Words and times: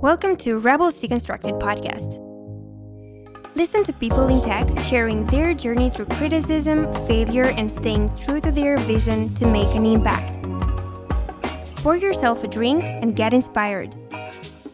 Welcome 0.00 0.36
to 0.36 0.60
Rebels 0.60 1.00
Deconstructed 1.00 1.58
podcast. 1.58 2.24
Listen 3.56 3.82
to 3.82 3.92
people 3.92 4.28
in 4.28 4.40
tech 4.40 4.68
sharing 4.84 5.26
their 5.26 5.52
journey 5.54 5.90
through 5.90 6.04
criticism, 6.04 6.86
failure, 7.08 7.46
and 7.46 7.68
staying 7.68 8.14
true 8.14 8.40
to 8.42 8.52
their 8.52 8.78
vision 8.78 9.34
to 9.34 9.44
make 9.44 9.74
an 9.74 9.84
impact. 9.84 10.38
Pour 11.82 11.96
yourself 11.96 12.44
a 12.44 12.46
drink 12.46 12.84
and 12.84 13.16
get 13.16 13.34
inspired. 13.34 13.92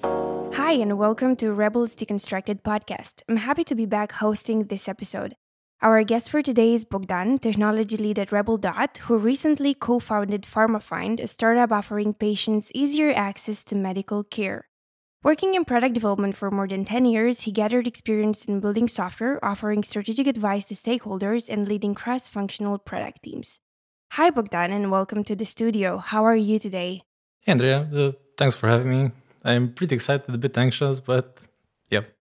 Hi, 0.03 0.73
and 0.73 0.99
welcome 0.99 1.37
to 1.37 1.55
Rebels 1.55 1.97
Deconstructed 1.97 2.61
podcast. 2.61 3.23
I'm 3.27 3.39
happy 3.39 3.65
to 3.65 3.75
be 3.75 3.87
back 3.87 4.13
hosting 4.13 4.65
this 4.65 4.89
episode. 4.89 5.37
Our 5.81 6.05
guest 6.05 6.29
for 6.29 6.43
today 6.43 6.75
is 6.75 6.85
Bogdan, 6.85 7.39
technology 7.39 7.97
lead 7.97 8.19
at 8.19 8.31
Rebel 8.31 8.59
Dot, 8.59 8.99
who 8.99 9.17
recently 9.17 9.73
co 9.73 10.01
founded 10.01 10.43
PharmaFind, 10.43 11.19
a 11.19 11.27
startup 11.27 11.73
offering 11.73 12.13
patients 12.13 12.71
easier 12.75 13.11
access 13.15 13.65
to 13.65 13.75
medical 13.75 14.23
care. 14.23 14.69
Working 15.25 15.55
in 15.55 15.65
product 15.65 15.95
development 15.95 16.37
for 16.37 16.51
more 16.51 16.69
than 16.69 16.85
10 16.85 17.07
years, 17.07 17.41
he 17.41 17.51
gathered 17.51 17.87
experience 17.87 18.45
in 18.45 18.61
building 18.61 18.89
software, 18.89 19.43
offering 19.43 19.83
strategic 19.83 20.27
advice 20.27 20.67
to 20.67 20.75
stakeholders, 20.75 21.49
and 21.49 21.67
leading 21.67 21.95
cross 21.95 22.29
functional 22.29 22.77
product 22.77 23.23
teams. 23.23 23.59
Hi, 24.13 24.29
Bogdan, 24.29 24.71
and 24.71 24.91
welcome 24.91 25.25
to 25.25 25.35
the 25.35 25.47
studio. 25.47 25.97
How 25.97 26.27
are 26.27 26.37
you 26.37 26.59
today? 26.59 27.01
Hey, 27.41 27.53
Andrea. 27.53 27.89
Uh, 27.91 28.13
thanks 28.37 28.55
for 28.55 28.69
having 28.69 28.91
me. 28.91 29.13
I'm 29.43 29.73
pretty 29.73 29.95
excited, 29.95 30.29
a 30.29 30.37
bit 30.37 30.59
anxious, 30.59 31.01
but 31.01 31.39
yep. 31.89 32.15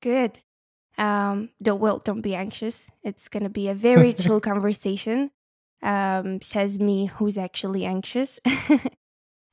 Good. 0.00 0.38
Um, 0.96 1.50
don't 1.60 1.82
well, 1.82 1.98
don't 1.98 2.22
be 2.22 2.34
anxious. 2.34 2.90
It's 3.02 3.28
gonna 3.28 3.50
be 3.50 3.68
a 3.68 3.74
very 3.74 4.14
chill 4.22 4.40
conversation. 4.40 5.30
Um, 5.82 6.40
says 6.40 6.78
me, 6.78 7.10
who's 7.16 7.36
actually 7.36 7.84
anxious. 7.84 8.40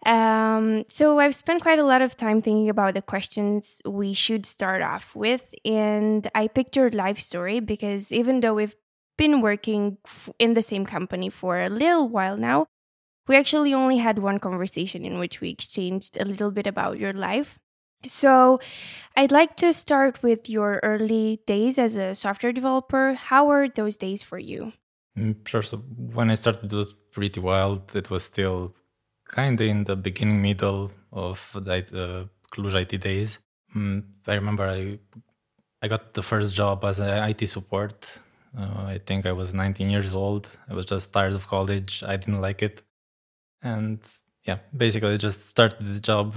um, 0.06 0.86
so 0.88 1.20
I've 1.20 1.36
spent 1.36 1.62
quite 1.62 1.80
a 1.80 1.84
lot 1.84 2.02
of 2.02 2.16
time 2.16 2.42
thinking 2.42 2.70
about 2.70 2.94
the 2.94 3.02
questions 3.02 3.82
we 3.86 4.14
should 4.14 4.46
start 4.46 4.82
off 4.82 5.16
with, 5.16 5.54
and 5.66 6.30
I 6.34 6.48
picked 6.48 6.76
your 6.76 6.90
life 6.90 7.20
story 7.20 7.60
because 7.60 8.12
even 8.12 8.40
though 8.40 8.54
we've 8.54 8.76
been 9.18 9.42
working 9.42 9.98
in 10.40 10.54
the 10.54 10.62
same 10.62 10.86
company 10.86 11.30
for 11.30 11.62
a 11.62 11.70
little 11.70 12.08
while 12.08 12.38
now, 12.38 12.68
we 13.28 13.36
actually 13.36 13.74
only 13.74 13.98
had 13.98 14.20
one 14.20 14.40
conversation 14.40 15.04
in 15.04 15.20
which 15.20 15.42
we 15.42 15.50
exchanged 15.50 16.18
a 16.18 16.26
little 16.26 16.50
bit 16.50 16.66
about 16.66 16.98
your 16.98 17.14
life. 17.14 17.60
So, 18.06 18.62
I'd 19.18 19.34
like 19.34 19.58
to 19.58 19.74
start 19.74 20.24
with 20.24 20.50
your 20.50 20.80
early 20.84 21.42
days 21.46 21.78
as 21.78 21.98
a 21.98 22.16
software 22.16 22.54
developer. 22.54 23.14
How 23.14 23.46
were 23.46 23.68
those 23.68 23.98
days 23.98 24.24
for 24.24 24.40
you? 24.40 24.72
Mm, 25.18 25.46
sure. 25.46 25.62
So, 25.62 25.78
when 25.78 26.32
I 26.32 26.36
started, 26.36 26.72
it 26.72 26.76
was 26.76 26.94
pretty 26.94 27.42
wild. 27.42 27.94
It 27.98 28.10
was 28.10 28.24
still 28.24 28.74
kind 29.30 29.60
of 29.62 29.68
in 29.68 29.84
the 29.86 29.96
beginning, 29.96 30.42
middle 30.42 30.92
of 31.12 31.38
the 31.54 31.78
uh, 32.04 32.26
Cluj 32.52 32.76
IT 32.76 33.02
days. 33.02 33.40
Mm, 33.76 34.04
I 34.28 34.36
remember 34.36 34.66
I 34.68 35.00
I 35.82 35.88
got 35.88 36.14
the 36.14 36.24
first 36.32 36.54
job 36.54 36.84
as 36.84 37.00
an 37.00 37.30
IT 37.30 37.48
support. 37.48 38.20
Uh, 38.58 38.84
I 38.96 39.00
think 39.06 39.26
I 39.26 39.32
was 39.32 39.54
19 39.54 39.90
years 39.90 40.14
old. 40.14 40.50
I 40.70 40.74
was 40.74 40.86
just 40.86 41.14
tired 41.14 41.34
of 41.34 41.48
college. 41.48 42.04
I 42.06 42.18
didn't 42.18 42.42
like 42.42 42.62
it, 42.62 42.82
and 43.62 44.00
yeah, 44.44 44.58
basically 44.76 45.14
I 45.14 45.18
just 45.18 45.50
started 45.50 45.86
this 45.86 46.00
job 46.00 46.36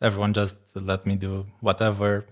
everyone 0.00 0.32
just 0.32 0.56
let 0.74 1.06
me 1.06 1.16
do 1.16 1.46
whatever, 1.60 2.26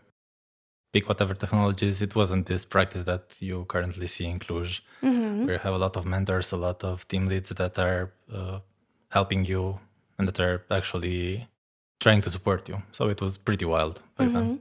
pick 0.93 1.09
whatever 1.09 1.35
technologies. 1.35 2.03
It 2.03 2.15
wasn't 2.15 2.47
this 2.47 2.65
practice 2.65 3.05
that 3.05 3.37
you 3.41 3.65
currently 3.67 4.07
see 4.07 4.27
in 4.27 4.39
Cluj, 4.39 4.81
mm-hmm. 5.03 5.49
you 5.49 5.59
have 5.59 5.75
a 5.75 5.79
lot 5.79 5.97
of 5.97 6.07
mentors, 6.07 6.53
a 6.53 6.57
lot 6.57 6.85
of 6.85 7.07
team 7.09 7.27
leads 7.27 7.51
that 7.51 7.79
are 7.79 8.13
uh, 8.33 8.61
helping 9.09 9.45
you 9.45 9.79
and 10.19 10.29
that 10.29 10.41
are 10.41 10.65
actually 10.71 11.49
trying 12.01 12.21
to 12.23 12.31
support 12.31 12.69
you. 12.69 12.83
So 12.93 13.09
it 13.09 13.21
was 13.21 13.39
pretty 13.39 13.65
wild 13.65 14.03
back 14.17 14.29
mm-hmm. 14.29 14.35
then. 14.35 14.61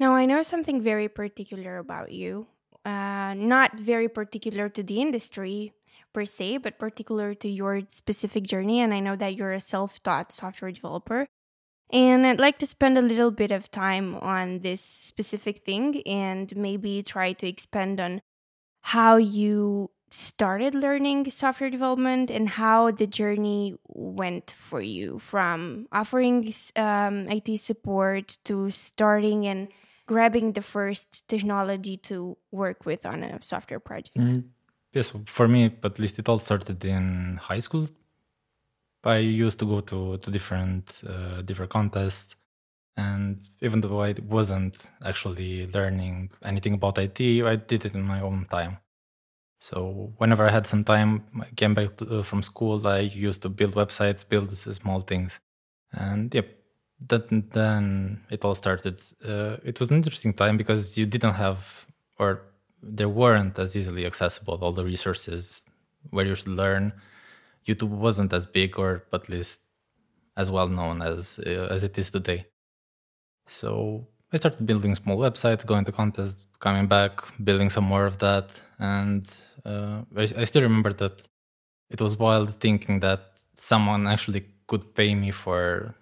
Now, 0.00 0.14
I 0.14 0.26
know 0.26 0.42
something 0.42 0.80
very 0.80 1.08
particular 1.08 1.78
about 1.78 2.12
you. 2.12 2.46
Uh, 2.84 3.34
not 3.34 3.78
very 3.78 4.08
particular 4.08 4.68
to 4.68 4.82
the 4.82 5.00
industry 5.00 5.72
per 6.14 6.24
se, 6.24 6.58
but 6.58 6.78
particular 6.78 7.34
to 7.34 7.48
your 7.48 7.82
specific 7.90 8.44
journey. 8.44 8.80
And 8.80 8.94
I 8.94 9.00
know 9.00 9.16
that 9.16 9.34
you're 9.34 9.52
a 9.52 9.60
self 9.60 10.02
taught 10.02 10.32
software 10.32 10.70
developer. 10.70 11.26
And 11.90 12.26
I'd 12.26 12.38
like 12.38 12.58
to 12.58 12.66
spend 12.66 12.98
a 12.98 13.02
little 13.02 13.30
bit 13.30 13.50
of 13.50 13.70
time 13.70 14.14
on 14.16 14.60
this 14.60 14.82
specific 14.82 15.64
thing 15.64 16.02
and 16.06 16.54
maybe 16.54 17.02
try 17.02 17.32
to 17.32 17.48
expand 17.48 17.98
on 17.98 18.20
how 18.82 19.16
you 19.16 19.90
started 20.10 20.74
learning 20.74 21.30
software 21.30 21.70
development 21.70 22.30
and 22.30 22.48
how 22.48 22.90
the 22.90 23.06
journey 23.06 23.76
went 23.86 24.50
for 24.50 24.80
you 24.80 25.18
from 25.18 25.86
offering 25.92 26.52
um, 26.76 27.28
IT 27.28 27.58
support 27.58 28.38
to 28.44 28.70
starting 28.70 29.46
and 29.46 29.68
grabbing 30.06 30.52
the 30.52 30.62
first 30.62 31.28
technology 31.28 31.96
to 31.98 32.36
work 32.50 32.86
with 32.86 33.04
on 33.04 33.22
a 33.22 33.42
software 33.42 33.80
project. 33.80 34.16
Mm, 34.16 34.44
yes, 34.92 35.12
for 35.26 35.46
me, 35.46 35.70
at 35.82 35.98
least 35.98 36.18
it 36.18 36.28
all 36.28 36.38
started 36.38 36.84
in 36.84 37.38
high 37.42 37.58
school 37.58 37.88
I 39.04 39.18
used 39.18 39.58
to 39.60 39.66
go 39.66 39.80
to 39.80 40.18
to 40.18 40.30
different 40.30 41.02
uh, 41.06 41.42
different 41.42 41.70
contests, 41.70 42.36
and 42.96 43.48
even 43.60 43.80
though 43.80 44.02
I 44.02 44.14
wasn't 44.28 44.76
actually 45.04 45.66
learning 45.68 46.32
anything 46.42 46.74
about 46.74 46.98
IT, 46.98 47.20
I 47.20 47.56
did 47.56 47.86
it 47.86 47.94
in 47.94 48.02
my 48.02 48.20
own 48.20 48.46
time. 48.50 48.78
So 49.60 50.12
whenever 50.18 50.46
I 50.46 50.50
had 50.50 50.66
some 50.66 50.84
time, 50.84 51.24
I 51.40 51.46
came 51.56 51.74
back 51.74 51.96
to, 51.96 52.18
uh, 52.18 52.22
from 52.22 52.42
school. 52.42 52.86
I 52.86 53.00
used 53.00 53.42
to 53.42 53.48
build 53.48 53.74
websites, 53.74 54.28
build 54.28 54.56
small 54.56 55.00
things, 55.00 55.40
and 55.92 56.32
yep, 56.34 56.48
that 57.08 57.28
then 57.52 58.20
it 58.30 58.44
all 58.44 58.54
started. 58.54 59.00
Uh, 59.24 59.56
it 59.64 59.80
was 59.80 59.90
an 59.90 59.96
interesting 59.96 60.32
time 60.32 60.56
because 60.56 60.96
you 60.96 61.06
didn't 61.06 61.34
have 61.34 61.86
or 62.18 62.42
there 62.82 63.08
weren't 63.08 63.58
as 63.58 63.76
easily 63.76 64.06
accessible 64.06 64.54
all 64.62 64.72
the 64.72 64.84
resources 64.84 65.64
where 66.10 66.24
you 66.24 66.34
should 66.34 66.48
learn 66.48 66.92
YouTube 67.66 67.88
wasn't 67.88 68.32
as 68.32 68.46
big 68.46 68.78
or 68.78 69.04
at 69.12 69.28
least 69.28 69.60
as 70.36 70.50
well 70.50 70.68
known 70.68 71.02
as 71.02 71.40
uh, 71.46 71.68
as 71.70 71.84
it 71.84 71.98
is 71.98 72.10
today. 72.10 72.46
So 73.46 74.06
I 74.32 74.36
started 74.36 74.66
building 74.66 74.94
small 74.94 75.16
websites, 75.16 75.66
going 75.66 75.84
to 75.86 75.92
contests, 75.92 76.46
coming 76.60 76.86
back, 76.86 77.20
building 77.44 77.70
some 77.70 77.84
more 77.84 78.06
of 78.06 78.18
that, 78.18 78.60
and 78.78 79.28
uh, 79.64 80.02
I, 80.16 80.22
I, 80.22 80.44
still 80.44 80.62
remember 80.62 80.92
that 80.92 81.26
it 81.90 82.00
was 82.00 82.18
wild 82.18 82.54
thinking 82.60 83.00
that 83.00 83.20
someone 83.54 84.06
actually 84.06 84.44
could 84.66 84.94
pay 84.94 85.14
me 85.14 85.30
for 85.30 85.94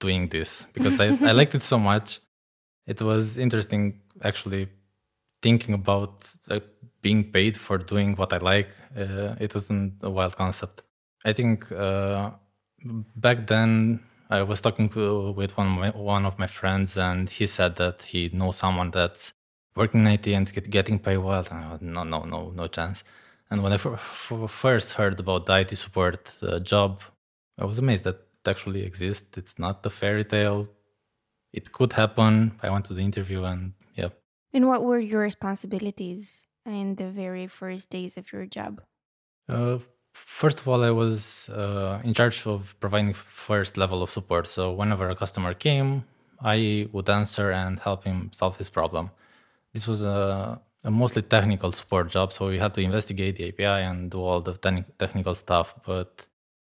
doing 0.00 0.28
this 0.28 0.66
because 0.72 0.98
I, 1.00 1.06
I 1.22 1.32
liked 1.40 1.54
it 1.54 1.62
so 1.62 1.78
much. 1.78 2.20
It 2.86 3.00
was 3.00 3.38
interesting 3.38 4.00
actually 4.22 4.68
thinking 5.42 5.74
about 5.74 6.34
uh, 6.50 6.60
being 7.02 7.24
paid 7.24 7.56
for 7.56 7.78
doing 7.78 8.16
what 8.16 8.32
I 8.32 8.38
like. 8.38 8.70
Uh, 8.96 9.36
it 9.38 9.54
wasn't 9.54 9.94
a 10.02 10.10
wild 10.10 10.36
concept. 10.36 10.82
I 11.24 11.32
think 11.32 11.70
uh, 11.70 12.30
back 13.16 13.46
then 13.46 14.00
I 14.30 14.42
was 14.42 14.60
talking 14.60 14.88
to, 14.90 15.32
with 15.32 15.56
one 15.56 15.66
of, 15.66 15.78
my, 15.78 15.90
one 15.90 16.26
of 16.26 16.38
my 16.38 16.46
friends, 16.46 16.96
and 16.96 17.28
he 17.28 17.46
said 17.46 17.76
that 17.76 18.02
he 18.02 18.30
knows 18.32 18.56
someone 18.56 18.90
that's 18.90 19.33
working 19.76 20.00
in 20.00 20.06
IT 20.06 20.26
and 20.28 20.52
get, 20.52 20.70
getting 20.70 20.98
paid 20.98 21.18
well. 21.18 21.46
no, 21.80 22.04
no, 22.04 22.24
no, 22.24 22.50
no 22.50 22.66
chance. 22.68 23.04
And 23.50 23.62
when 23.62 23.72
I 23.72 23.76
f- 23.76 23.86
f- 23.86 24.50
first 24.50 24.92
heard 24.92 25.18
about 25.20 25.46
the 25.46 25.60
IT 25.60 25.76
support 25.76 26.34
uh, 26.42 26.58
job, 26.60 27.00
I 27.58 27.64
was 27.64 27.78
amazed 27.78 28.04
that 28.04 28.16
it 28.16 28.48
actually 28.48 28.82
exists. 28.82 29.36
It's 29.36 29.58
not 29.58 29.84
a 29.86 29.90
fairy 29.90 30.24
tale. 30.24 30.68
It 31.52 31.72
could 31.72 31.92
happen. 31.92 32.58
I 32.62 32.70
went 32.70 32.86
to 32.86 32.94
the 32.94 33.02
interview, 33.02 33.44
and 33.44 33.74
yeah. 33.94 34.08
And 34.52 34.66
what 34.66 34.82
were 34.82 34.98
your 34.98 35.20
responsibilities 35.20 36.46
in 36.66 36.96
the 36.96 37.10
very 37.10 37.46
first 37.46 37.90
days 37.90 38.16
of 38.16 38.32
your 38.32 38.46
job? 38.46 38.82
Uh, 39.48 39.78
First 40.14 40.60
of 40.60 40.68
all, 40.68 40.84
I 40.84 40.90
was 40.90 41.48
uh, 41.48 42.00
in 42.04 42.14
charge 42.14 42.46
of 42.46 42.76
providing 42.78 43.12
first 43.12 43.76
level 43.76 44.00
of 44.02 44.10
support. 44.10 44.46
So 44.46 44.72
whenever 44.72 45.10
a 45.10 45.16
customer 45.16 45.54
came, 45.54 46.04
I 46.40 46.88
would 46.92 47.10
answer 47.10 47.50
and 47.50 47.80
help 47.80 48.04
him 48.04 48.30
solve 48.32 48.56
his 48.56 48.68
problem. 48.68 49.10
This 49.74 49.86
was 49.86 50.04
a, 50.04 50.60
a 50.84 50.90
mostly 50.90 51.22
technical 51.22 51.72
support 51.72 52.08
job, 52.10 52.32
so 52.32 52.48
we 52.48 52.58
had 52.58 52.72
to 52.74 52.80
investigate 52.80 53.36
the 53.36 53.48
API 53.48 53.84
and 53.90 54.10
do 54.10 54.20
all 54.22 54.40
the 54.40 54.54
te- 54.54 54.90
technical 54.98 55.34
stuff. 55.34 55.74
But 55.86 56.26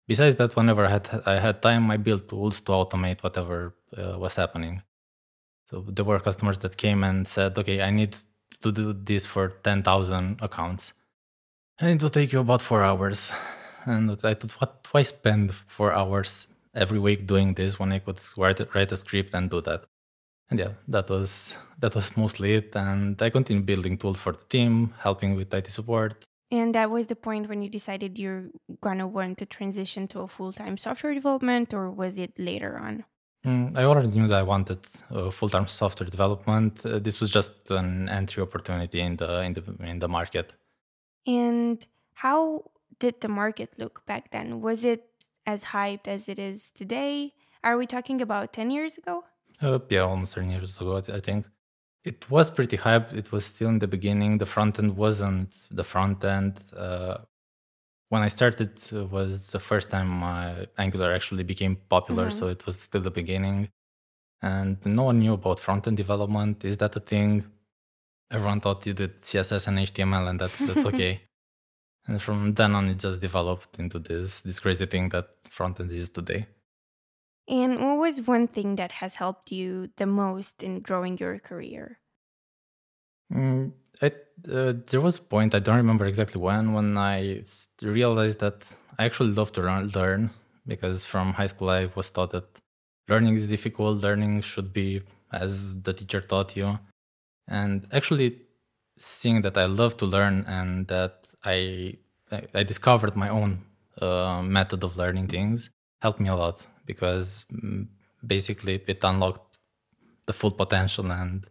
besides 0.09 0.37
that, 0.37 0.57
whenever 0.57 0.85
I 0.87 0.91
had 0.91 1.09
I 1.27 1.37
had 1.39 1.63
time, 1.63 1.91
I 1.91 1.97
built 1.97 2.29
tools 2.29 2.61
to 2.63 2.73
automate 2.73 3.23
whatever 3.23 3.75
uh, 3.97 4.19
was 4.19 4.37
happening. 4.37 4.83
So 5.71 5.85
there 5.89 6.05
were 6.05 6.21
customers 6.21 6.59
that 6.59 6.77
came 6.77 7.05
and 7.05 7.27
said, 7.27 7.57
"Okay, 7.59 7.81
I 7.83 7.91
need 7.91 8.17
to 8.63 8.73
do 8.73 8.93
this 8.93 9.25
for 9.27 9.49
ten 9.67 9.83
thousand 9.83 10.41
accounts." 10.43 10.93
and 11.79 11.91
it 11.91 12.03
will 12.03 12.11
take 12.11 12.33
you 12.33 12.41
about 12.41 12.63
four 12.63 12.83
hours. 12.83 13.33
And 13.85 14.11
I 14.11 14.35
thought, 14.35 14.51
what? 14.61 14.89
Why 14.91 15.03
spend 15.03 15.55
four 15.55 15.93
hours 15.93 16.49
every 16.75 16.99
week 16.99 17.27
doing 17.27 17.55
this 17.55 17.79
when 17.79 17.93
I 17.93 18.01
could 18.01 18.19
write, 18.37 18.75
write 18.75 18.93
a 18.93 18.97
script 18.97 19.35
and 19.35 19.49
do 19.49 19.61
that? 19.63 19.87
And 20.51 20.59
yeah, 20.59 20.73
that 20.89 21.11
was 21.11 21.57
that 21.81 21.95
was 21.95 22.17
mostly 22.17 22.55
it. 22.55 22.77
And 22.77 23.21
I 23.21 23.31
continued 23.31 23.67
building 23.67 23.99
tools 23.99 24.21
for 24.21 24.33
the 24.33 24.45
team, 24.49 24.95
helping 24.99 25.35
with 25.37 25.53
IT 25.53 25.71
support. 25.71 26.25
And 26.51 26.75
that 26.77 26.91
was 26.91 27.09
the 27.09 27.17
point 27.17 27.49
when 27.49 27.63
you 27.63 27.69
decided 27.69 28.19
you're 28.19 28.45
gonna 28.81 29.07
want 29.09 29.39
to 29.39 29.47
transition 29.47 30.07
to 30.09 30.21
a 30.21 30.29
full 30.29 30.53
time 30.53 30.77
software 30.77 31.15
development, 31.15 31.75
or 31.75 31.91
was 31.91 32.19
it 32.19 32.39
later 32.39 32.79
on? 32.79 33.05
Mm, 33.47 33.77
I 33.77 33.85
already 33.85 34.09
knew 34.09 34.27
that 34.27 34.37
I 34.37 34.43
wanted 34.43 34.81
uh, 35.11 35.31
full-time 35.31 35.69
software 35.69 36.11
development. 36.11 36.85
Uh, 36.85 36.99
this 36.99 37.21
was 37.21 37.31
just 37.31 37.71
an 37.71 38.09
entry 38.09 38.43
opportunity 38.43 39.01
in 39.01 39.17
the 39.17 39.43
in 39.43 39.53
the 39.53 39.63
in 39.85 39.99
the 40.01 40.09
market. 40.09 40.55
And 41.27 41.85
how 42.15 42.71
did 42.99 43.21
the 43.21 43.29
market 43.29 43.71
look 43.79 44.05
back 44.07 44.33
then? 44.33 44.61
Was 44.61 44.85
it 44.85 45.05
as 45.47 45.65
hyped 45.65 46.09
as 46.09 46.29
it 46.29 46.39
is 46.39 46.71
today? 46.71 47.35
Are 47.63 47.77
we 47.77 47.87
talking 47.87 48.21
about 48.21 48.53
10 48.53 48.71
years 48.71 48.99
ago? 48.99 49.25
Uh, 49.61 49.79
yeah, 49.89 50.01
almost 50.01 50.35
10 50.35 50.51
years 50.51 50.77
ago, 50.81 50.97
I 50.97 51.21
think. 51.21 51.47
It 52.05 52.31
was 52.31 52.51
pretty 52.51 52.77
hype. 52.77 53.13
It 53.13 53.33
was 53.33 53.45
still 53.45 53.69
in 53.69 53.79
the 53.79 53.89
beginning. 53.89 54.39
The 54.39 54.47
front 54.47 54.79
end 54.79 54.97
wasn't 54.97 55.55
the 55.71 55.83
front 55.83 56.25
end. 56.25 56.61
Uh, 56.77 57.19
when 58.09 58.23
I 58.23 58.29
started 58.29 58.79
uh, 58.93 59.07
was 59.07 59.49
the 59.49 59.59
first 59.59 59.91
time 59.91 60.23
Angular 60.79 61.13
actually 61.13 61.43
became 61.43 61.77
popular, 61.89 62.29
mm-hmm. 62.29 62.39
so 62.39 62.49
it 62.49 62.65
was 62.67 62.79
still 62.81 63.01
the 63.01 63.11
beginning. 63.11 63.69
And 64.43 64.77
no 64.87 65.05
one 65.05 65.19
knew 65.19 65.33
about 65.33 65.59
front 65.59 65.89
end 65.89 65.97
development. 65.97 66.65
Is 66.65 66.77
that 66.77 66.95
a 66.95 67.01
thing? 67.01 67.47
Everyone 68.31 68.61
thought 68.61 68.87
you 68.87 68.93
did 68.93 69.23
CSS 69.23 69.67
and 69.67 69.79
HTML, 69.79 70.29
and 70.31 70.41
that's 70.41 70.59
that's 70.59 70.87
okay. 70.91 71.23
and 72.07 72.23
from 72.23 72.55
then 72.55 72.75
on, 72.77 72.89
it 72.89 72.99
just 72.99 73.19
developed 73.21 73.79
into 73.79 73.99
this 73.99 74.43
this 74.43 74.61
crazy 74.61 74.87
thing 74.87 75.09
that 75.09 75.29
front 75.43 75.81
end 75.81 75.91
is 75.91 76.11
today. 76.11 76.47
And 77.49 77.81
what 77.81 77.99
was 77.99 78.21
one 78.27 78.49
thing 78.49 78.77
that 78.77 78.93
has 78.93 79.17
helped 79.17 79.53
you 79.53 79.91
the 79.97 80.07
most 80.07 80.63
in 80.63 80.81
growing 80.81 81.19
your 81.19 81.39
career? 81.39 82.01
Mm, 83.33 83.73
I, 84.03 84.07
uh, 84.51 84.75
there 84.87 85.01
was 85.01 85.19
a 85.19 85.23
point 85.23 85.55
I 85.55 85.59
don't 85.59 85.77
remember 85.77 86.07
exactly 86.07 86.41
when 86.41 86.73
when 86.73 86.97
I 86.97 87.43
realized 87.83 88.39
that 88.41 88.65
I 88.99 89.05
actually 89.05 89.33
love 89.33 89.53
to 89.53 89.63
learn, 89.63 89.89
learn 89.89 90.31
because 90.67 91.05
from 91.05 91.33
high 91.33 91.47
school 91.47 91.71
I 91.71 91.87
was 91.95 92.11
taught 92.11 92.31
that 92.31 92.61
learning 93.09 93.37
is 93.37 93.47
difficult. 93.47 94.03
Learning 94.03 94.41
should 94.41 94.73
be 94.73 95.03
as 95.33 95.81
the 95.83 95.93
teacher 95.93 96.21
taught 96.21 96.57
you, 96.57 96.79
and 97.49 97.87
actually 97.93 98.43
seeing 98.99 99.43
that 99.43 99.59
I 99.59 99.67
love 99.67 99.97
to 99.99 100.07
learn 100.07 100.45
and 100.47 100.87
that 100.89 101.27
I 101.45 101.99
I 102.55 102.63
discovered 102.65 103.17
my 103.17 103.29
own 103.29 103.65
uh, 104.01 104.43
method 104.43 104.85
of 104.85 104.97
learning 104.97 105.29
things 105.29 105.71
helped 106.03 106.21
me 106.21 106.29
a 106.29 106.37
lot 106.37 106.67
because 106.87 107.45
mm, 107.53 107.87
basically 108.27 108.81
it 108.87 109.03
unlocked 109.03 109.59
the 110.27 110.33
full 110.33 110.51
potential 110.51 111.11
and 111.11 111.47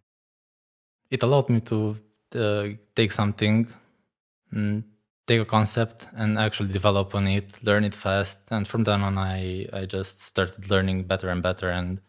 it 1.10 1.24
allowed 1.24 1.50
me 1.50 1.60
to 1.62 1.98
uh, 2.36 2.68
take 2.96 3.12
something, 3.12 3.68
mm, 4.54 4.84
take 5.28 5.42
a 5.42 5.46
concept 5.46 6.08
and 6.16 6.38
actually 6.38 6.72
develop 6.72 7.16
on 7.16 7.28
it, 7.28 7.64
learn 7.64 7.84
it 7.84 7.96
fast. 7.96 8.40
And 8.52 8.68
from 8.68 8.84
then 8.84 9.02
on, 9.02 9.18
I, 9.18 9.68
I 9.72 9.86
just 9.86 10.22
started 10.22 10.70
learning 10.70 11.04
better 11.04 11.30
and 11.30 11.42
better 11.42 11.70
and 11.70 12.02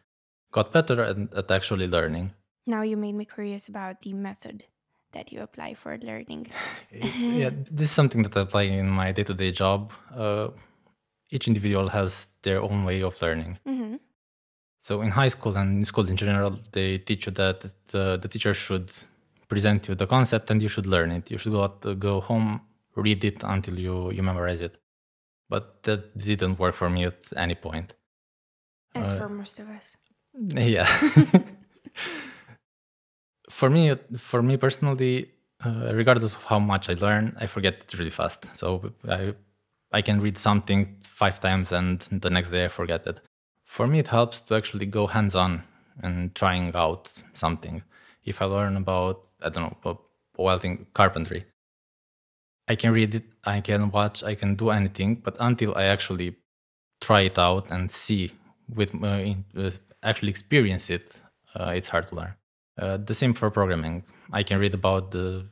got 0.52 0.72
better 0.72 1.02
at, 1.02 1.16
at 1.36 1.50
actually 1.50 1.86
learning. 1.86 2.32
Now 2.66 2.82
you 2.82 2.96
made 2.96 3.14
me 3.14 3.24
curious 3.24 3.68
about 3.68 4.02
the 4.02 4.12
method 4.12 4.64
that 5.12 5.32
you 5.32 5.40
apply 5.40 5.74
for 5.74 5.96
learning. 5.98 6.48
yeah, 6.92 7.50
this 7.70 7.88
is 7.88 7.94
something 7.94 8.22
that 8.22 8.36
I 8.36 8.40
apply 8.40 8.62
in 8.62 8.88
my 8.88 9.12
day 9.12 9.24
to 9.24 9.34
day 9.34 9.52
job. 9.52 9.92
Uh, 10.14 10.48
each 11.30 11.48
individual 11.48 11.88
has 11.88 12.28
their 12.42 12.60
own 12.62 12.84
way 12.84 13.02
of 13.02 13.20
learning. 13.20 13.58
Mm-hmm. 13.66 13.96
So 14.82 15.00
in 15.02 15.10
high 15.10 15.28
school 15.28 15.56
and 15.56 15.78
in 15.78 15.84
school 15.84 16.08
in 16.08 16.16
general, 16.16 16.58
they 16.72 16.98
teach 16.98 17.26
you 17.26 17.32
that 17.32 17.60
the, 17.88 18.18
the 18.20 18.28
teacher 18.28 18.54
should 18.54 18.90
present 19.48 19.88
you 19.88 19.94
the 19.94 20.06
concept 20.06 20.50
and 20.50 20.62
you 20.62 20.68
should 20.68 20.86
learn 20.86 21.10
it. 21.10 21.30
You 21.30 21.38
should 21.38 21.52
go 21.52 21.64
out, 21.64 21.98
go 21.98 22.20
home, 22.20 22.60
read 22.94 23.24
it 23.24 23.42
until 23.42 23.78
you 23.78 24.10
you 24.12 24.22
memorize 24.22 24.60
it. 24.60 24.78
But 25.48 25.82
that 25.84 26.16
didn't 26.16 26.58
work 26.58 26.74
for 26.74 26.90
me 26.90 27.04
at 27.04 27.20
any 27.36 27.54
point. 27.54 27.94
As 28.94 29.10
uh, 29.10 29.18
for 29.18 29.28
most 29.28 29.58
of 29.58 29.68
us. 29.68 29.96
Yeah. 30.54 30.84
for 33.48 33.70
me, 33.70 33.94
for 34.16 34.42
me 34.42 34.56
personally, 34.58 35.30
uh, 35.64 35.90
regardless 35.94 36.34
of 36.34 36.44
how 36.44 36.58
much 36.58 36.90
I 36.90 36.94
learn, 36.94 37.34
I 37.40 37.46
forget 37.46 37.74
it 37.74 37.98
really 37.98 38.10
fast. 38.10 38.54
So 38.54 38.92
I 39.08 39.34
I 39.96 40.02
can 40.02 40.20
read 40.20 40.36
something 40.36 40.94
five 41.00 41.40
times 41.40 41.72
and 41.72 42.00
the 42.24 42.28
next 42.28 42.50
day 42.50 42.66
I 42.66 42.68
forget 42.68 43.06
it. 43.06 43.22
For 43.64 43.86
me, 43.86 43.98
it 43.98 44.08
helps 44.08 44.42
to 44.42 44.54
actually 44.54 44.84
go 44.84 45.06
hands 45.06 45.34
on 45.34 45.62
and 46.02 46.34
trying 46.34 46.76
out 46.76 47.10
something. 47.32 47.82
If 48.22 48.42
I 48.42 48.44
learn 48.44 48.76
about, 48.76 49.26
I 49.40 49.48
don't 49.48 49.82
know, 49.84 50.00
welding, 50.36 50.86
carpentry, 50.92 51.46
I 52.68 52.74
can 52.74 52.92
read 52.92 53.14
it, 53.14 53.24
I 53.44 53.62
can 53.62 53.90
watch, 53.90 54.22
I 54.22 54.34
can 54.34 54.54
do 54.54 54.68
anything, 54.68 55.14
but 55.24 55.34
until 55.40 55.74
I 55.74 55.84
actually 55.84 56.36
try 57.00 57.22
it 57.22 57.38
out 57.38 57.70
and 57.70 57.90
see 57.90 58.32
with, 58.68 58.90
uh, 59.02 59.70
actually 60.02 60.28
experience 60.28 60.90
it, 60.90 61.22
uh, 61.54 61.72
it's 61.74 61.88
hard 61.88 62.08
to 62.08 62.16
learn. 62.16 62.34
Uh, 62.76 62.98
the 62.98 63.14
same 63.14 63.32
for 63.32 63.50
programming. 63.50 64.04
I 64.30 64.42
can 64.42 64.58
read 64.58 64.74
about 64.74 65.12
the, 65.12 65.46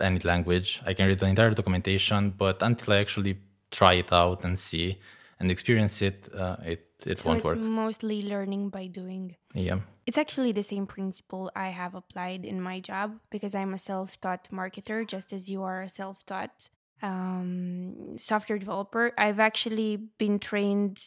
any 0.00 0.20
language, 0.20 0.80
I 0.86 0.94
can 0.94 1.06
read 1.06 1.18
the 1.18 1.26
entire 1.26 1.50
documentation, 1.50 2.30
but 2.30 2.62
until 2.62 2.94
I 2.94 3.00
actually 3.00 3.36
try 3.70 3.94
it 3.94 4.12
out 4.12 4.44
and 4.44 4.58
see 4.58 4.98
and 5.40 5.50
experience 5.50 6.02
it, 6.02 6.28
uh, 6.34 6.56
it 6.62 6.86
it 7.06 7.18
so 7.18 7.28
won't 7.28 7.38
it's 7.38 7.46
work. 7.46 7.58
mostly 7.58 8.22
learning 8.22 8.68
by 8.68 8.86
doing. 8.86 9.36
Yeah. 9.54 9.80
It's 10.06 10.18
actually 10.18 10.52
the 10.52 10.62
same 10.62 10.86
principle 10.86 11.50
I 11.56 11.68
have 11.68 11.94
applied 11.94 12.44
in 12.44 12.60
my 12.60 12.80
job 12.80 13.18
because 13.30 13.54
I'm 13.54 13.72
a 13.72 13.78
self-taught 13.78 14.48
marketer, 14.52 15.06
just 15.06 15.32
as 15.32 15.48
you 15.48 15.62
are 15.62 15.82
a 15.82 15.88
self-taught 15.88 16.68
um, 17.02 18.18
software 18.18 18.58
developer. 18.58 19.12
I've 19.16 19.38
actually 19.38 19.96
been 19.96 20.38
trained 20.38 21.00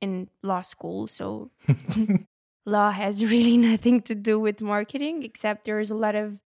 in 0.00 0.28
law 0.42 0.60
school, 0.60 1.08
so 1.08 1.50
law 2.66 2.92
has 2.92 3.24
really 3.24 3.56
nothing 3.70 4.00
to 4.02 4.14
do 4.14 4.38
with 4.38 4.60
marketing, 4.60 5.24
except 5.24 5.64
there's 5.64 5.90
a 5.90 5.96
lot 5.96 6.14
of 6.14 6.40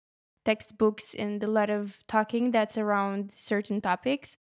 textbooks 0.45 1.15
and 1.15 1.43
a 1.43 1.47
lot 1.47 1.71
of 1.71 2.05
talking 2.09 2.51
that's 2.51 2.77
around 2.77 3.33
certain 3.35 3.81
topics 3.81 4.37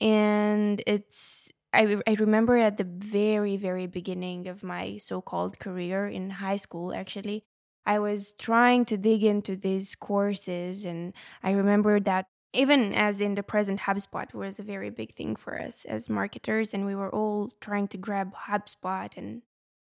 and 0.00 0.82
it's 0.86 1.50
I, 1.72 1.96
I 2.06 2.14
remember 2.14 2.56
at 2.56 2.76
the 2.76 2.84
very 2.84 3.56
very 3.56 3.86
beginning 3.86 4.48
of 4.48 4.62
my 4.62 4.98
so-called 4.98 5.58
career 5.58 6.06
in 6.06 6.30
high 6.30 6.56
school 6.56 6.94
actually 6.94 7.44
i 7.86 7.98
was 7.98 8.32
trying 8.38 8.84
to 8.86 8.96
dig 8.96 9.24
into 9.24 9.56
these 9.56 9.94
courses 9.94 10.84
and 10.84 11.12
i 11.42 11.50
remember 11.52 12.00
that 12.00 12.26
even 12.52 12.94
as 12.94 13.20
in 13.20 13.34
the 13.34 13.42
present 13.42 13.80
hubspot 13.80 14.32
was 14.32 14.58
a 14.58 14.62
very 14.62 14.90
big 14.90 15.14
thing 15.14 15.34
for 15.36 15.60
us 15.60 15.84
as 15.86 16.08
marketers 16.08 16.72
and 16.72 16.86
we 16.86 16.94
were 16.94 17.12
all 17.12 17.50
trying 17.60 17.88
to 17.88 17.98
grab 17.98 18.32
hubspot 18.34 19.16
and 19.16 19.42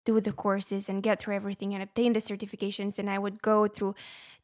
do 0.04 0.20
the 0.20 0.32
courses 0.32 0.88
and 0.88 1.02
get 1.02 1.20
through 1.20 1.34
everything 1.34 1.74
and 1.74 1.82
obtain 1.82 2.12
the 2.12 2.20
certifications 2.20 2.98
and 2.98 3.08
i 3.08 3.18
would 3.18 3.40
go 3.42 3.66
through 3.66 3.94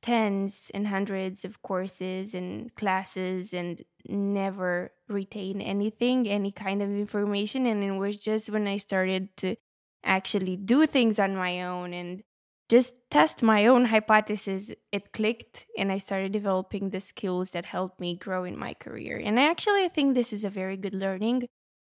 tens 0.02 0.70
and 0.72 0.86
hundreds 0.86 1.44
of 1.44 1.62
courses 1.62 2.34
and 2.34 2.74
classes 2.74 3.52
and 3.52 3.84
never 4.08 4.92
retain 5.08 5.60
anything, 5.60 6.28
any 6.28 6.50
kind 6.50 6.82
of 6.82 6.88
information. 6.90 7.66
And 7.66 7.84
it 7.84 7.92
was 7.92 8.16
just 8.16 8.50
when 8.50 8.66
I 8.66 8.78
started 8.78 9.36
to 9.38 9.56
actually 10.02 10.56
do 10.56 10.86
things 10.86 11.18
on 11.18 11.36
my 11.36 11.62
own 11.62 11.92
and 11.92 12.22
just 12.68 12.94
test 13.10 13.42
my 13.42 13.66
own 13.66 13.86
hypothesis, 13.86 14.70
it 14.92 15.12
clicked 15.12 15.66
and 15.76 15.90
I 15.90 15.98
started 15.98 16.32
developing 16.32 16.90
the 16.90 17.00
skills 17.00 17.50
that 17.50 17.66
helped 17.66 18.00
me 18.00 18.16
grow 18.16 18.44
in 18.44 18.56
my 18.56 18.74
career. 18.74 19.20
And 19.22 19.38
I 19.38 19.50
actually 19.50 19.88
think 19.88 20.14
this 20.14 20.32
is 20.32 20.44
a 20.44 20.50
very 20.50 20.76
good 20.76 20.94
learning 20.94 21.48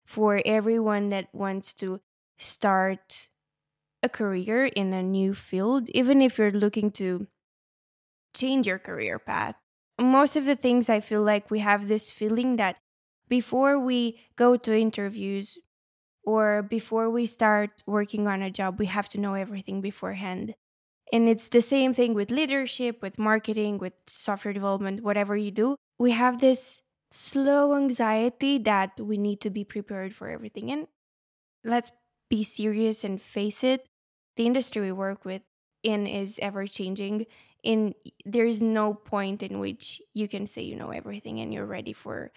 for 0.05 0.41
everyone 0.45 1.09
that 1.09 1.33
wants 1.33 1.73
to 1.75 2.01
start 2.37 3.29
a 4.05 4.09
career 4.09 4.65
in 4.65 4.93
a 4.93 5.03
new 5.03 5.33
field, 5.33 5.89
even 5.89 6.21
if 6.21 6.37
you're 6.37 6.51
looking 6.51 6.91
to 6.91 7.27
change 8.35 8.67
your 8.67 8.79
career 8.79 9.17
path. 9.17 9.55
Most 9.99 10.35
of 10.35 10.45
the 10.45 10.55
things 10.55 10.89
I 10.89 10.99
feel 10.99 11.23
like 11.23 11.49
we 11.49 11.59
have 11.59 11.87
this 11.87 12.11
feeling 12.11 12.57
that 12.57 12.77
before 13.27 13.79
we 13.79 14.19
go 14.35 14.55
to 14.57 14.77
interviews 14.77 15.57
or 16.23 16.61
before 16.61 17.09
we 17.09 17.25
start 17.25 17.81
working 17.87 18.27
on 18.27 18.41
a 18.41 18.51
job, 18.51 18.77
we 18.77 18.85
have 18.87 19.09
to 19.09 19.19
know 19.19 19.33
everything 19.33 19.81
beforehand. 19.81 20.53
And 21.13 21.29
it's 21.29 21.49
the 21.49 21.61
same 21.61 21.93
thing 21.93 22.13
with 22.13 22.31
leadership, 22.31 23.01
with 23.01 23.17
marketing, 23.17 23.77
with 23.77 23.93
software 24.07 24.53
development, 24.53 25.03
whatever 25.03 25.35
you 25.35 25.51
do. 25.51 25.75
We 25.97 26.11
have 26.11 26.39
this 26.39 26.81
slow 27.11 27.75
anxiety 27.75 28.57
that 28.59 28.99
we 28.99 29.17
need 29.17 29.41
to 29.41 29.49
be 29.49 29.63
prepared 29.63 30.13
for 30.13 30.29
everything. 30.29 30.71
And 30.71 30.87
let's 31.63 31.91
be 32.29 32.43
serious 32.43 33.03
and 33.03 33.21
face 33.21 33.63
it. 33.63 33.87
The 34.37 34.45
industry 34.45 34.81
we 34.81 34.91
work 34.91 35.25
with 35.25 35.41
in 35.83 36.07
is 36.07 36.39
ever 36.41 36.65
changing 36.65 37.25
in 37.63 37.93
there's 38.25 38.61
no 38.61 38.93
point 38.93 39.43
in 39.43 39.59
which 39.59 40.01
you 40.13 40.27
can 40.27 40.45
say 40.45 40.61
you 40.61 40.75
know 40.75 40.91
everything 40.91 41.39
and 41.39 41.53
you're 41.53 41.65
ready 41.65 41.93
for 41.93 42.31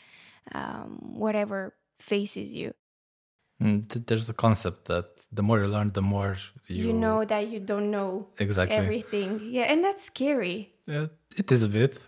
um, 0.53 0.99
whatever 1.25 1.75
faces 1.97 2.55
you. 2.55 2.73
Mm, 3.63 4.07
there's 4.07 4.29
a 4.29 4.35
concept 4.35 4.87
that 4.87 5.07
the 5.33 5.43
more 5.43 5.59
you 5.61 5.67
learn 5.67 5.91
the 5.93 6.03
more 6.03 6.37
you, 6.69 6.87
you 6.87 6.93
know 6.93 7.25
that 7.25 7.49
you 7.49 7.61
don't 7.61 7.91
know 7.91 8.29
exactly. 8.39 8.77
everything. 8.77 9.41
Yeah 9.43 9.65
and 9.73 9.85
that's 9.85 10.05
scary. 10.05 10.73
Yeah 10.87 11.07
it 11.37 11.51
is 11.53 11.63
a 11.63 11.69
bit 11.69 11.99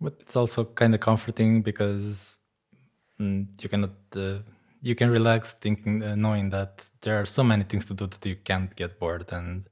but 0.00 0.14
it's 0.20 0.36
also 0.36 0.64
kind 0.64 0.94
of 0.94 1.00
comforting 1.00 1.62
because 1.62 2.34
mm, 3.20 3.46
you 3.62 3.68
cannot 3.68 3.96
uh, 4.16 4.38
you 4.84 4.94
can 4.94 5.08
relax 5.08 5.52
thinking, 5.52 6.02
uh, 6.02 6.14
knowing 6.14 6.50
that 6.50 6.84
there 7.00 7.18
are 7.18 7.24
so 7.24 7.42
many 7.42 7.64
things 7.64 7.86
to 7.86 7.94
do 7.94 8.06
that 8.06 8.24
you 8.26 8.36
can't 8.36 8.76
get 8.76 9.00
bored. 9.00 9.32
And 9.32 9.66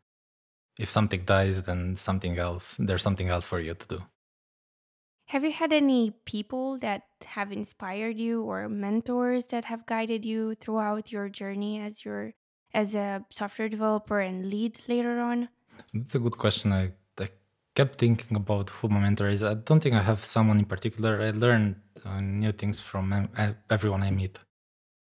if 0.79 0.89
something 0.89 1.25
dies, 1.27 1.63
then 1.63 1.97
something 1.97 2.39
else, 2.39 2.77
there's 2.79 3.03
something 3.03 3.29
else 3.29 3.45
for 3.45 3.61
you 3.61 3.75
to 3.75 3.87
do. 3.87 4.03
Have 5.27 5.45
you 5.45 5.53
had 5.53 5.73
any 5.73 6.13
people 6.25 6.79
that 6.79 7.03
have 7.27 7.53
inspired 7.53 8.19
you 8.19 8.43
or 8.43 8.69
mentors 8.71 9.45
that 9.47 9.67
have 9.67 9.85
guided 9.85 10.25
you 10.25 10.55
throughout 10.55 11.13
your 11.13 11.29
journey 11.29 11.79
as 11.79 12.05
your 12.05 12.33
as 12.75 12.95
a 12.95 13.23
software 13.31 13.69
developer 13.69 14.19
and 14.19 14.49
lead 14.49 14.81
later 14.89 15.21
on? 15.21 15.49
That's 15.93 16.15
a 16.15 16.19
good 16.21 16.39
question. 16.39 16.73
I, 16.73 16.93
I 17.21 17.29
kept 17.75 17.99
thinking 17.99 18.37
about 18.37 18.71
who 18.71 18.89
my 18.89 19.01
mentor 19.01 19.29
is. 19.29 19.45
I 19.45 19.55
don't 19.55 19.83
think 19.83 19.95
I 19.95 20.03
have 20.03 20.25
someone 20.25 20.59
in 20.59 20.65
particular. 20.65 21.21
I 21.21 21.31
learned 21.33 21.77
uh, 22.03 22.21
new 22.21 22.53
things 22.53 22.81
from 22.81 23.29
everyone 23.69 24.03
I 24.03 24.11
meet. 24.11 24.39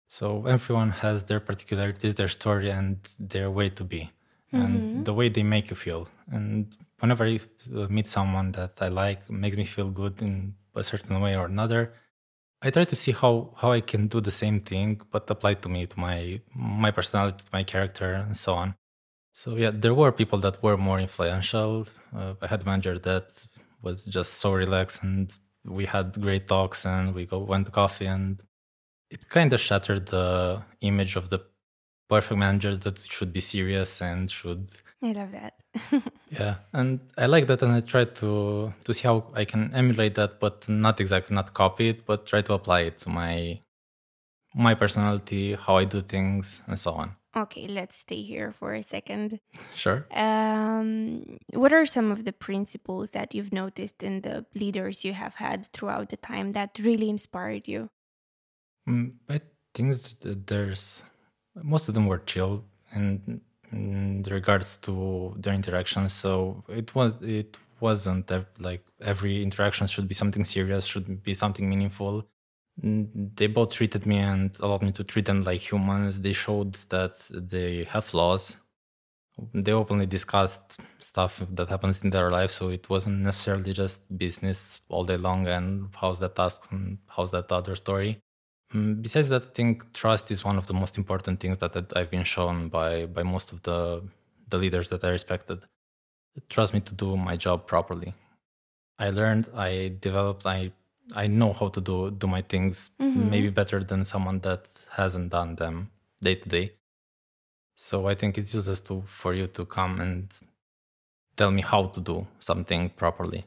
So 0.06 0.46
everyone 0.46 0.90
has 0.90 1.24
their 1.24 1.40
particularities, 1.40 2.14
their 2.14 2.28
story, 2.28 2.70
and 2.70 2.98
their 3.18 3.50
way 3.50 3.70
to 3.70 3.84
be, 3.84 4.10
mm-hmm. 4.52 4.62
and 4.64 5.04
the 5.04 5.14
way 5.14 5.28
they 5.28 5.42
make 5.42 5.70
you 5.70 5.76
feel. 5.76 6.06
And 6.30 6.76
whenever 7.00 7.24
I 7.24 7.38
meet 7.88 8.08
someone 8.08 8.52
that 8.52 8.74
I 8.80 8.88
like, 8.88 9.28
makes 9.30 9.56
me 9.56 9.64
feel 9.64 9.90
good 9.90 10.20
in 10.22 10.54
a 10.74 10.82
certain 10.82 11.20
way 11.20 11.36
or 11.36 11.46
another, 11.46 11.94
I 12.62 12.70
try 12.70 12.84
to 12.84 12.96
see 12.96 13.12
how 13.12 13.52
how 13.56 13.72
I 13.72 13.80
can 13.80 14.08
do 14.08 14.20
the 14.20 14.30
same 14.30 14.58
thing 14.60 15.00
but 15.10 15.28
apply 15.30 15.54
to 15.54 15.68
me, 15.68 15.86
to 15.86 16.00
my 16.00 16.40
my 16.54 16.90
personality, 16.90 17.44
my 17.52 17.62
character, 17.62 18.14
and 18.14 18.36
so 18.36 18.54
on. 18.54 18.74
So 19.32 19.56
yeah, 19.56 19.72
there 19.74 19.94
were 19.94 20.12
people 20.12 20.38
that 20.40 20.62
were 20.62 20.76
more 20.76 21.00
influential. 21.00 21.86
Uh, 22.16 22.34
I 22.40 22.46
had 22.46 22.62
a 22.62 22.64
manager 22.64 22.98
that 23.00 23.46
was 23.82 24.04
just 24.04 24.34
so 24.34 24.52
relaxed, 24.52 25.02
and 25.02 25.30
we 25.64 25.84
had 25.86 26.18
great 26.20 26.48
talks, 26.48 26.86
and 26.86 27.14
we 27.14 27.26
go 27.26 27.38
went 27.38 27.66
to 27.66 27.72
coffee, 27.72 28.06
and 28.06 28.42
it 29.14 29.28
kind 29.28 29.52
of 29.52 29.60
shattered 29.60 30.06
the 30.06 30.62
image 30.80 31.16
of 31.16 31.28
the 31.30 31.40
perfect 32.08 32.38
manager 32.38 32.76
that 32.76 32.98
should 33.14 33.32
be 33.32 33.40
serious 33.40 34.02
and 34.02 34.30
should 34.30 34.68
I 35.02 35.12
love 35.12 35.32
that. 35.32 35.54
yeah, 36.30 36.54
and 36.72 37.00
I 37.18 37.26
like 37.26 37.46
that, 37.48 37.62
and 37.62 37.72
I 37.72 37.80
try 37.80 38.04
to 38.04 38.72
to 38.84 38.94
see 38.94 39.06
how 39.06 39.16
I 39.34 39.44
can 39.44 39.62
emulate 39.74 40.14
that, 40.14 40.40
but 40.40 40.68
not 40.68 41.00
exactly 41.00 41.34
not 41.34 41.52
copy 41.52 41.90
it, 41.90 42.06
but 42.06 42.26
try 42.26 42.40
to 42.42 42.54
apply 42.54 42.80
it 42.88 42.96
to 42.98 43.10
my 43.10 43.60
my 44.54 44.74
personality, 44.74 45.54
how 45.54 45.76
I 45.76 45.84
do 45.84 46.00
things, 46.00 46.62
and 46.66 46.78
so 46.78 46.92
on. 46.92 47.16
Okay, 47.36 47.66
let's 47.66 47.96
stay 47.96 48.22
here 48.22 48.52
for 48.52 48.74
a 48.74 48.82
second. 48.82 49.40
Sure. 49.74 50.06
Um, 50.14 51.38
what 51.52 51.72
are 51.72 51.84
some 51.84 52.12
of 52.12 52.24
the 52.24 52.32
principles 52.32 53.10
that 53.10 53.34
you've 53.34 53.52
noticed 53.52 54.04
in 54.04 54.20
the 54.20 54.46
leaders 54.54 55.04
you 55.04 55.12
have 55.12 55.34
had 55.34 55.66
throughout 55.72 56.10
the 56.10 56.16
time 56.16 56.52
that 56.52 56.78
really 56.78 57.10
inspired 57.10 57.66
you? 57.66 57.90
Mm, 58.88 59.12
I 59.28 59.40
think 59.74 59.96
there's 60.20 61.04
most 61.62 61.88
of 61.88 61.94
them 61.94 62.06
were 62.06 62.18
chill 62.18 62.64
and 62.92 63.40
in 63.72 64.22
regards 64.30 64.76
to 64.78 65.34
their 65.38 65.54
interactions. 65.54 66.12
So 66.12 66.62
it 66.68 66.94
was 66.94 67.12
it 67.22 67.56
wasn't 67.80 68.30
like 68.60 68.84
every 69.00 69.42
interaction 69.42 69.86
should 69.86 70.08
be 70.08 70.14
something 70.14 70.44
serious, 70.44 70.84
should 70.84 71.22
be 71.22 71.34
something 71.34 71.68
meaningful. 71.68 72.26
They 72.82 73.46
both 73.46 73.70
treated 73.74 74.06
me 74.06 74.18
and 74.18 74.56
allowed 74.60 74.82
me 74.82 74.92
to 74.92 75.04
treat 75.04 75.26
them 75.26 75.42
like 75.44 75.60
humans. 75.60 76.20
They 76.20 76.32
showed 76.32 76.74
that 76.90 77.14
they 77.30 77.84
have 77.84 78.04
flaws. 78.04 78.56
They 79.54 79.72
openly 79.72 80.06
discussed 80.06 80.80
stuff 81.00 81.42
that 81.52 81.68
happens 81.70 82.04
in 82.04 82.10
their 82.10 82.30
life, 82.30 82.50
so 82.50 82.68
it 82.70 82.90
wasn't 82.90 83.20
necessarily 83.20 83.72
just 83.72 84.16
business 84.18 84.80
all 84.88 85.04
day 85.04 85.16
long 85.16 85.46
and 85.48 85.88
how's 85.96 86.20
that 86.20 86.36
task 86.36 86.68
and 86.72 86.98
how's 87.08 87.32
that 87.32 87.50
other 87.52 87.76
story. 87.76 88.20
Mm, 88.74 89.02
besides 89.02 89.28
that, 89.28 89.42
I 89.42 89.46
think 89.54 89.92
trust 89.92 90.30
is 90.30 90.44
one 90.44 90.58
of 90.58 90.66
the 90.66 90.74
most 90.74 90.98
important 90.98 91.40
things 91.40 91.58
that 91.58 91.92
I've 91.96 92.10
been 92.10 92.24
shown 92.24 92.68
by 92.68 93.06
by 93.06 93.22
most 93.22 93.52
of 93.52 93.62
the 93.62 94.02
the 94.48 94.58
leaders 94.58 94.88
that 94.90 95.04
I 95.04 95.10
respected. 95.10 95.60
Trust 96.48 96.74
me 96.74 96.80
to 96.80 96.94
do 96.94 97.16
my 97.16 97.36
job 97.36 97.66
properly. 97.66 98.14
I 98.98 99.10
learned, 99.10 99.48
I 99.54 99.96
developed, 100.00 100.46
I 100.46 100.72
I 101.14 101.26
know 101.26 101.52
how 101.52 101.68
to 101.68 101.80
do 101.80 102.10
do 102.10 102.26
my 102.26 102.42
things 102.42 102.90
mm-hmm. 103.00 103.30
maybe 103.30 103.50
better 103.50 103.84
than 103.84 104.04
someone 104.04 104.40
that 104.40 104.66
hasn't 104.90 105.30
done 105.30 105.54
them 105.56 105.90
day 106.22 106.34
to 106.36 106.48
day. 106.48 106.72
So 107.76 108.08
I 108.08 108.14
think 108.14 108.38
it's 108.38 108.54
useless 108.54 108.80
to 108.82 109.02
for 109.06 109.34
you 109.34 109.46
to 109.48 109.64
come 109.66 110.00
and 110.00 110.32
tell 111.36 111.50
me 111.50 111.62
how 111.62 111.86
to 111.86 112.00
do 112.00 112.26
something 112.40 112.90
properly. 112.90 113.44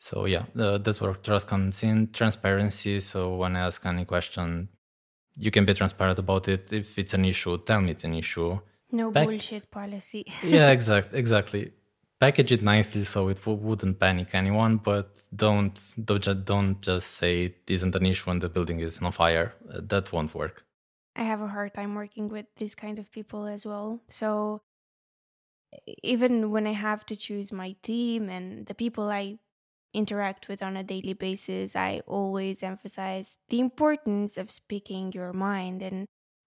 So 0.00 0.24
yeah, 0.24 0.46
uh, 0.58 0.78
that's 0.78 1.00
where 1.00 1.14
trust 1.14 1.46
comes 1.46 1.82
in. 1.82 2.10
Transparency. 2.12 3.00
So 3.00 3.36
when 3.36 3.54
I 3.54 3.60
ask 3.66 3.84
any 3.84 4.06
question, 4.06 4.68
you 5.36 5.50
can 5.50 5.64
be 5.64 5.74
transparent 5.74 6.18
about 6.18 6.48
it. 6.48 6.72
If 6.72 6.98
it's 6.98 7.14
an 7.14 7.24
issue, 7.24 7.58
tell 7.58 7.80
me 7.80 7.92
it's 7.92 8.04
an 8.04 8.14
issue. 8.14 8.58
No 8.90 9.10
Pack- 9.12 9.28
bullshit 9.28 9.70
policy. 9.70 10.24
yeah, 10.44 10.70
exactly, 10.70 11.18
exactly. 11.18 11.72
Package 12.18 12.52
it 12.52 12.62
nicely 12.62 13.04
so 13.04 13.28
it 13.28 13.38
w- 13.44 13.58
wouldn't 13.58 13.98
panic 14.00 14.34
anyone, 14.34 14.78
but 14.78 15.16
don't 15.34 15.78
don't 16.04 16.22
just, 16.22 16.44
don't 16.44 16.80
just 16.82 17.12
say 17.12 17.44
it 17.44 17.62
isn't 17.68 17.94
an 17.94 18.06
issue 18.06 18.30
when 18.30 18.38
the 18.40 18.48
building 18.48 18.80
is 18.80 19.00
on 19.00 19.12
fire. 19.12 19.54
Uh, 19.72 19.80
that 19.82 20.12
won't 20.12 20.34
work. 20.34 20.64
I 21.16 21.24
have 21.24 21.40
a 21.42 21.48
hard 21.48 21.74
time 21.74 21.94
working 21.94 22.28
with 22.28 22.46
these 22.56 22.74
kind 22.74 22.98
of 22.98 23.10
people 23.10 23.46
as 23.46 23.64
well. 23.66 24.00
So 24.08 24.62
even 26.02 26.50
when 26.50 26.66
I 26.66 26.72
have 26.72 27.04
to 27.06 27.16
choose 27.16 27.52
my 27.52 27.76
team 27.82 28.28
and 28.28 28.66
the 28.66 28.74
people 28.74 29.08
I 29.10 29.38
interact 29.92 30.48
with 30.48 30.62
on 30.62 30.76
a 30.76 30.84
daily 30.84 31.14
basis, 31.14 31.76
I 31.76 32.02
always 32.06 32.62
emphasize 32.62 33.36
the 33.48 33.60
importance 33.60 34.36
of 34.36 34.50
speaking 34.50 35.12
your 35.12 35.32
mind 35.32 35.82
and 35.82 36.06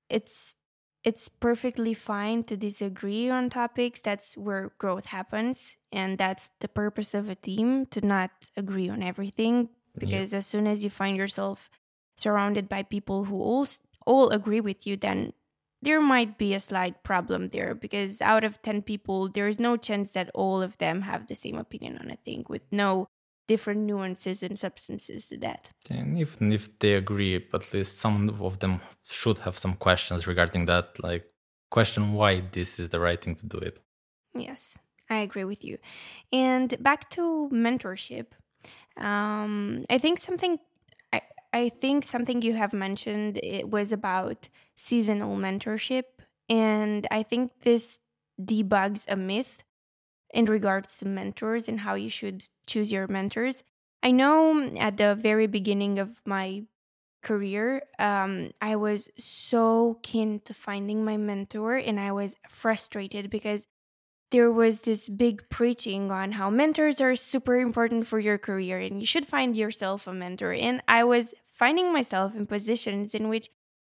it's 0.09 0.55
it's 1.03 1.27
perfectly 1.27 1.93
fine 1.93 2.45
to 2.45 2.55
disagree 2.55 3.29
on 3.29 3.49
topics. 3.49 3.99
That's 3.99 4.37
where 4.37 4.71
growth 4.77 5.07
happens 5.07 5.75
and 5.91 6.17
that's 6.17 6.49
the 6.61 6.69
purpose 6.69 7.13
of 7.13 7.29
a 7.29 7.35
team 7.35 7.85
to 7.87 7.99
not 7.99 8.31
agree 8.55 8.89
on 8.89 9.03
everything 9.03 9.69
because 9.97 10.31
yeah. 10.31 10.37
as 10.37 10.47
soon 10.47 10.65
as 10.65 10.83
you 10.83 10.89
find 10.89 11.17
yourself 11.17 11.69
surrounded 12.17 12.69
by 12.69 12.83
people 12.83 13.25
who 13.25 13.35
all 13.35 13.67
all 14.05 14.29
agree 14.29 14.61
with 14.61 14.85
you 14.85 14.97
then 14.97 15.33
there 15.81 16.01
might 16.01 16.37
be 16.37 16.53
a 16.53 16.59
slight 16.59 17.03
problem 17.03 17.49
there 17.49 17.75
because 17.75 18.21
out 18.21 18.43
of 18.43 18.61
10 18.61 18.81
people 18.81 19.29
there's 19.29 19.59
no 19.59 19.75
chance 19.75 20.11
that 20.11 20.31
all 20.33 20.61
of 20.61 20.77
them 20.77 21.01
have 21.01 21.27
the 21.27 21.35
same 21.35 21.57
opinion 21.57 21.97
on 21.97 22.09
a 22.09 22.15
thing 22.17 22.45
with 22.47 22.61
no 22.71 23.07
different 23.47 23.81
nuances 23.81 24.43
and 24.43 24.57
substances 24.57 25.27
to 25.27 25.37
that. 25.37 25.69
And 25.89 26.17
even 26.17 26.51
if 26.51 26.79
they 26.79 26.93
agree, 26.93 27.35
at 27.53 27.73
least 27.73 27.99
some 27.99 28.29
of 28.41 28.59
them 28.59 28.81
should 29.09 29.39
have 29.39 29.57
some 29.57 29.75
questions 29.75 30.27
regarding 30.27 30.65
that, 30.65 31.01
like 31.03 31.25
question 31.69 32.13
why 32.13 32.43
this 32.51 32.79
is 32.79 32.89
the 32.89 32.99
right 32.99 33.21
thing 33.21 33.35
to 33.35 33.45
do 33.45 33.57
it. 33.57 33.79
Yes, 34.35 34.77
I 35.09 35.17
agree 35.17 35.43
with 35.43 35.63
you. 35.63 35.77
And 36.31 36.75
back 36.81 37.09
to 37.11 37.49
mentorship, 37.51 38.27
um, 38.97 39.85
I 39.89 39.97
think 39.97 40.19
something. 40.19 40.59
I, 41.11 41.21
I 41.51 41.69
think 41.69 42.03
something 42.03 42.41
you 42.41 42.53
have 42.53 42.73
mentioned 42.73 43.37
it 43.43 43.69
was 43.69 43.91
about 43.91 44.49
seasonal 44.75 45.37
mentorship, 45.37 46.03
and 46.49 47.07
I 47.11 47.23
think 47.23 47.51
this 47.61 47.99
debugs 48.41 49.05
a 49.07 49.15
myth 49.15 49.63
in 50.33 50.45
regards 50.45 50.97
to 50.97 51.07
mentors 51.07 51.67
and 51.67 51.81
how 51.81 51.93
you 51.93 52.09
should 52.09 52.47
choose 52.67 52.91
your 52.91 53.07
mentors. 53.07 53.63
I 54.01 54.11
know 54.11 54.73
at 54.77 54.97
the 54.97 55.15
very 55.15 55.47
beginning 55.47 55.99
of 55.99 56.19
my 56.25 56.63
career, 57.21 57.83
um, 57.99 58.51
I 58.61 58.75
was 58.75 59.09
so 59.17 59.99
keen 60.03 60.41
to 60.41 60.53
finding 60.53 61.05
my 61.05 61.15
mentor, 61.15 61.75
and 61.75 61.99
I 61.99 62.11
was 62.11 62.35
frustrated 62.49 63.29
because 63.29 63.67
there 64.33 64.51
was 64.51 64.81
this 64.81 65.07
big 65.09 65.47
preaching 65.47 66.11
on 66.11 66.31
how 66.31 66.49
mentors 66.49 66.99
are 66.99 67.15
super 67.15 67.59
important 67.59 68.07
for 68.07 68.19
your 68.19 68.39
career 68.39 68.79
and 68.79 68.99
you 68.99 69.05
should 69.05 69.27
find 69.27 69.55
yourself 69.55 70.07
a 70.07 70.13
mentor. 70.13 70.51
And 70.51 70.81
I 70.87 71.03
was 71.03 71.35
finding 71.45 71.93
myself 71.93 72.33
in 72.35 72.47
positions 72.47 73.13
in 73.13 73.29
which 73.29 73.51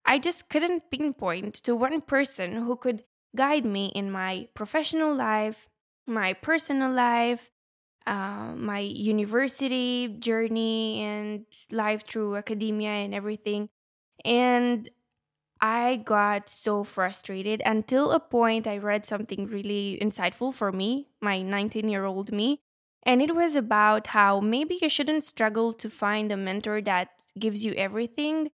I 0.05 0.17
just 0.17 0.49
couldn't 0.49 0.89
pinpoint 0.89 1.53
to 1.65 1.75
one 1.75 2.01
person 2.01 2.53
who 2.53 2.75
could 2.75 3.03
guide 3.35 3.63
me 3.63 3.91
in 3.93 4.09
my 4.09 4.47
professional 4.55 5.15
life, 5.15 5.69
my 6.07 6.33
personal 6.33 6.91
life, 6.91 7.51
uh, 8.07 8.53
my 8.55 8.79
university 8.79 10.09
journey, 10.19 11.01
and 11.01 11.45
life 11.71 12.05
through 12.07 12.37
academia 12.37 12.89
and 12.91 13.13
everything. 13.15 13.69
And 14.25 14.89
I 15.61 15.97
got 15.97 16.49
so 16.49 16.83
frustrated 16.83 17.61
until 17.65 18.11
a 18.11 18.19
point 18.19 18.67
I 18.67 18.77
read 18.77 19.05
something 19.05 19.47
really 19.47 19.97
insightful 20.01 20.53
for 20.53 20.71
me, 20.71 21.07
my 21.21 21.41
19 21.41 21.87
year 21.87 22.05
old 22.05 22.31
me. 22.31 22.59
And 23.03 23.21
it 23.21 23.35
was 23.35 23.55
about 23.55 24.07
how 24.07 24.39
maybe 24.39 24.79
you 24.81 24.89
shouldn't 24.89 25.23
struggle 25.23 25.73
to 25.73 25.89
find 25.89 26.31
a 26.31 26.37
mentor 26.37 26.81
that 26.83 27.09
gives 27.39 27.63
you 27.65 27.73
everything. 27.73 28.51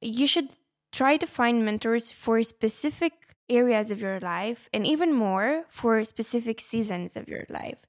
You 0.00 0.26
should 0.26 0.54
try 0.92 1.16
to 1.16 1.26
find 1.26 1.64
mentors 1.64 2.12
for 2.12 2.42
specific 2.42 3.23
areas 3.48 3.90
of 3.90 4.00
your 4.00 4.20
life 4.20 4.68
and 4.72 4.86
even 4.86 5.12
more 5.12 5.64
for 5.68 6.02
specific 6.04 6.60
seasons 6.60 7.16
of 7.16 7.28
your 7.28 7.44
life. 7.48 7.84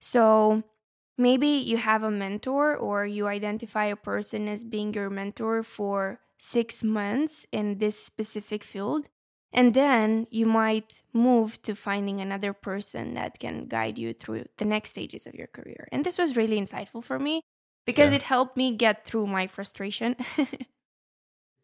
So 0.00 0.62
maybe 1.18 1.48
you 1.48 1.76
have 1.76 2.02
a 2.02 2.10
mentor 2.10 2.76
or 2.76 3.06
you 3.06 3.26
identify 3.26 3.86
a 3.86 3.96
person 3.96 4.48
as 4.48 4.64
being 4.64 4.94
your 4.94 5.10
mentor 5.10 5.62
for 5.62 6.20
six 6.38 6.82
months 6.82 7.46
in 7.52 7.78
this 7.78 8.02
specific 8.02 8.64
field. 8.64 9.08
And 9.52 9.74
then 9.74 10.26
you 10.30 10.46
might 10.46 11.02
move 11.12 11.60
to 11.62 11.74
finding 11.74 12.20
another 12.20 12.52
person 12.52 13.14
that 13.14 13.38
can 13.40 13.66
guide 13.66 13.98
you 13.98 14.14
through 14.14 14.44
the 14.58 14.64
next 14.64 14.90
stages 14.90 15.26
of 15.26 15.34
your 15.34 15.48
career. 15.48 15.88
And 15.90 16.04
this 16.04 16.18
was 16.18 16.36
really 16.36 16.58
insightful 16.60 17.02
for 17.02 17.18
me 17.18 17.42
because 17.84 18.12
Yeah. 18.12 18.16
it 18.16 18.22
helped 18.22 18.56
me 18.56 18.76
get 18.76 19.04
through 19.04 19.26
my 19.26 19.46
frustration. 19.48 20.16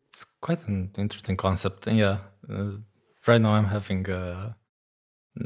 It's 0.08 0.24
quite 0.40 0.66
an 0.68 0.92
interesting 0.96 1.36
concept. 1.36 1.86
Yeah, 1.86 2.18
uh, 2.48 2.72
right 3.26 3.40
now 3.40 3.52
I'm 3.52 3.66
having 3.66 4.08
uh, 4.10 4.52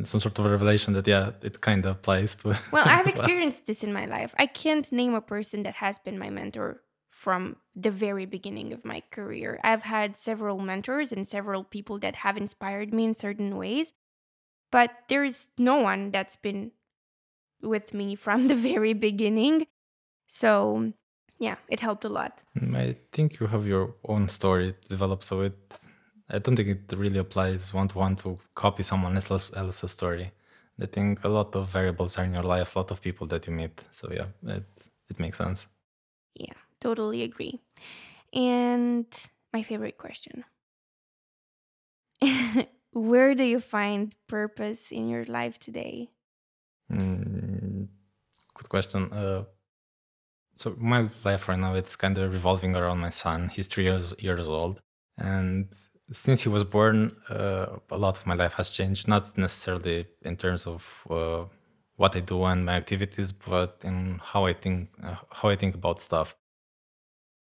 some 0.05 0.21
sort 0.21 0.39
of 0.39 0.45
revelation 0.45 0.95
that, 0.95 1.07
yeah, 1.07 1.33
it 1.43 1.61
kind 1.61 1.85
of 1.85 1.97
applies 1.97 2.35
to. 2.37 2.49
well, 2.73 2.87
I've 2.87 3.07
well. 3.07 3.15
experienced 3.15 3.67
this 3.67 3.83
in 3.83 3.93
my 3.93 4.07
life. 4.07 4.35
I 4.39 4.47
can't 4.47 4.91
name 4.93 5.15
a 5.15 5.21
person 5.21 5.63
that 5.65 5.75
has 5.75 5.99
been 5.99 6.19
my 6.19 6.31
mentor 6.31 6.83
from 7.09 7.57
the 7.75 7.91
very 7.91 8.25
beginning 8.25 8.73
of 8.73 8.85
my 8.85 9.03
career. 9.11 9.61
I've 9.63 9.83
had 9.83 10.17
several 10.17 10.59
mentors 10.59 11.13
and 11.13 11.27
several 11.27 11.65
people 11.65 11.99
that 11.99 12.17
have 12.17 12.37
inspired 12.37 12.95
me 12.95 13.05
in 13.05 13.15
certain 13.15 13.57
ways, 13.57 13.93
but 14.71 14.91
there's 15.09 15.49
no 15.59 15.77
one 15.77 16.13
that's 16.13 16.37
been 16.37 16.71
with 17.63 17.93
me 17.93 18.15
from 18.25 18.49
the 18.49 18.55
very 18.55 18.95
beginning. 18.95 19.67
So, 20.29 20.93
yeah, 21.39 21.57
it 21.69 21.81
helped 21.81 22.05
a 22.05 22.09
lot. 22.09 22.43
Mm, 22.57 22.77
I 22.77 22.97
think 23.13 23.41
you 23.41 23.49
have 23.49 23.67
your 23.67 23.95
own 24.05 24.29
story 24.29 24.75
to 24.81 24.89
develop, 24.89 25.23
so 25.23 25.43
it. 25.43 25.79
I 26.31 26.39
don't 26.39 26.57
think 26.57 26.69
it 26.69 26.97
really 26.97 27.19
applies 27.19 27.75
one 27.75 27.89
to 27.89 27.99
one 27.99 28.17
to 28.17 28.39
copy 28.55 28.83
someone 28.83 29.17
else's 29.17 29.91
story. 29.91 30.33
I 30.81 30.87
think 30.87 31.25
a 31.25 31.29
lot 31.29 31.55
of 31.57 31.69
variables 31.69 32.17
are 32.19 32.25
in 32.25 32.33
your 32.35 32.43
life, 32.45 32.75
a 32.77 32.79
lot 32.79 32.91
of 32.91 33.03
people 33.03 33.27
that 33.29 33.47
you 33.47 33.53
meet. 33.53 33.85
So 33.91 34.11
yeah, 34.13 34.29
it 34.45 34.65
it 35.11 35.19
makes 35.19 35.39
sense. 35.39 35.67
Yeah, 36.35 36.55
totally 36.81 37.23
agree. 37.23 37.61
And 38.33 39.07
my 39.53 39.63
favorite 39.63 39.99
question 39.99 40.45
Where 42.93 43.35
do 43.35 43.45
you 43.45 43.61
find 43.61 44.15
purpose 44.27 44.91
in 44.93 45.09
your 45.09 45.25
life 45.25 45.59
today? 45.59 46.11
Mm, 46.91 47.89
good 48.55 48.69
question. 48.69 49.13
Uh, 49.13 49.45
so 50.55 50.75
my 50.79 51.09
life 51.25 51.49
right 51.49 51.59
now 51.59 51.75
it's 51.75 51.97
kind 51.97 52.19
of 52.19 52.33
revolving 52.33 52.77
around 52.77 52.99
my 52.99 53.09
son. 53.09 53.49
He's 53.49 53.69
three 53.69 53.85
years 53.85 54.15
years 54.19 54.47
old, 54.47 54.81
and 55.17 55.75
since 56.13 56.43
he 56.43 56.49
was 56.49 56.65
born, 56.65 57.17
uh, 57.29 57.79
a 57.91 57.97
lot 57.97 58.17
of 58.17 58.27
my 58.27 58.35
life 58.35 58.55
has 58.55 58.71
changed. 58.71 59.09
Not 59.09 59.37
necessarily 59.39 60.07
in 60.23 60.37
terms 60.37 60.67
of 60.67 61.07
uh, 61.09 61.45
what 61.97 62.17
I 62.17 62.21
do 62.21 62.45
and 62.45 62.65
my 62.65 62.75
activities, 62.75 63.33
but 63.33 63.83
in 63.85 64.21
how 64.23 64.47
I 64.47 64.55
think 64.55 64.91
uh, 65.03 65.17
how 65.31 65.49
I 65.49 65.57
think 65.57 65.75
about 65.75 66.01
stuff. 66.01 66.37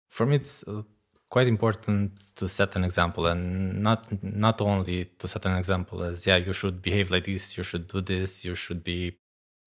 For 0.09 0.25
me, 0.25 0.35
it's 0.35 0.63
uh, 0.67 0.83
quite 1.29 1.47
important 1.47 2.19
to 2.35 2.49
set 2.49 2.75
an 2.75 2.83
example, 2.83 3.25
and 3.27 3.81
not 3.81 4.07
not 4.23 4.61
only 4.61 5.05
to 5.19 5.27
set 5.27 5.45
an 5.45 5.57
example 5.57 6.03
as 6.03 6.27
yeah, 6.27 6.37
you 6.37 6.53
should 6.53 6.81
behave 6.81 7.11
like 7.11 7.25
this, 7.25 7.57
you 7.57 7.63
should 7.63 7.87
do 7.87 8.01
this, 8.01 8.45
you 8.45 8.55
should 8.55 8.83
be 8.83 9.17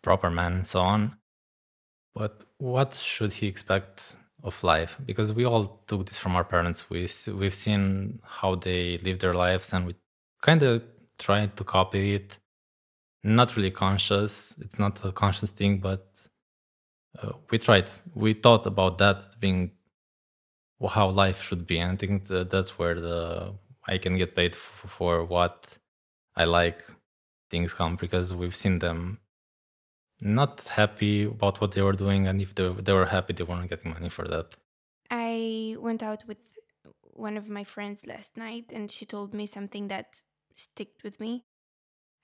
proper 0.02 0.30
man, 0.30 0.52
and 0.52 0.66
so 0.66 0.80
on. 0.80 1.16
But 2.14 2.44
what 2.58 2.94
should 2.94 3.32
he 3.32 3.48
expect 3.48 4.16
of 4.44 4.62
life? 4.62 4.98
Because 5.04 5.32
we 5.32 5.44
all 5.44 5.80
took 5.86 6.06
this 6.06 6.18
from 6.18 6.36
our 6.36 6.44
parents. 6.44 6.88
We 6.90 7.08
we've 7.32 7.54
seen 7.54 8.20
how 8.22 8.54
they 8.54 8.98
live 8.98 9.18
their 9.18 9.34
lives, 9.34 9.72
and 9.72 9.86
we 9.86 9.94
kind 10.42 10.62
of 10.62 10.82
tried 11.18 11.56
to 11.56 11.64
copy 11.64 12.14
it. 12.14 12.38
Not 13.24 13.56
really 13.56 13.70
conscious. 13.70 14.54
It's 14.60 14.78
not 14.78 15.04
a 15.04 15.10
conscious 15.10 15.50
thing, 15.50 15.78
but 15.78 16.06
uh, 17.20 17.32
we 17.50 17.58
tried. 17.58 17.90
We 18.14 18.34
thought 18.34 18.66
about 18.66 18.98
that 18.98 19.40
being 19.40 19.72
how 20.88 21.08
life 21.08 21.42
should 21.42 21.66
be, 21.66 21.78
and 21.78 21.92
I 21.92 21.96
think 21.96 22.26
that 22.26 22.50
that's 22.50 22.78
where 22.78 23.00
the 23.00 23.54
I 23.86 23.98
can 23.98 24.16
get 24.16 24.34
paid 24.36 24.54
for 24.56 25.24
what 25.24 25.78
I 26.36 26.44
like 26.44 26.82
things 27.50 27.72
come 27.72 27.96
because 27.96 28.34
we've 28.34 28.54
seen 28.54 28.78
them 28.78 29.20
not 30.20 30.68
happy 30.68 31.24
about 31.24 31.60
what 31.60 31.72
they 31.72 31.82
were 31.82 31.92
doing, 31.92 32.26
and 32.28 32.40
if 32.40 32.54
they, 32.54 32.68
they 32.72 32.92
were 32.92 33.06
happy, 33.06 33.32
they 33.32 33.44
weren't 33.44 33.68
getting 33.70 33.92
money 33.92 34.08
for 34.08 34.26
that. 34.28 34.56
I 35.10 35.76
went 35.78 36.02
out 36.02 36.26
with 36.26 36.58
one 37.02 37.36
of 37.36 37.48
my 37.48 37.64
friends 37.64 38.06
last 38.06 38.36
night 38.36 38.72
and 38.72 38.90
she 38.90 39.06
told 39.06 39.32
me 39.34 39.46
something 39.46 39.88
that 39.88 40.22
sticked 40.54 41.02
with 41.02 41.20
me. 41.20 41.44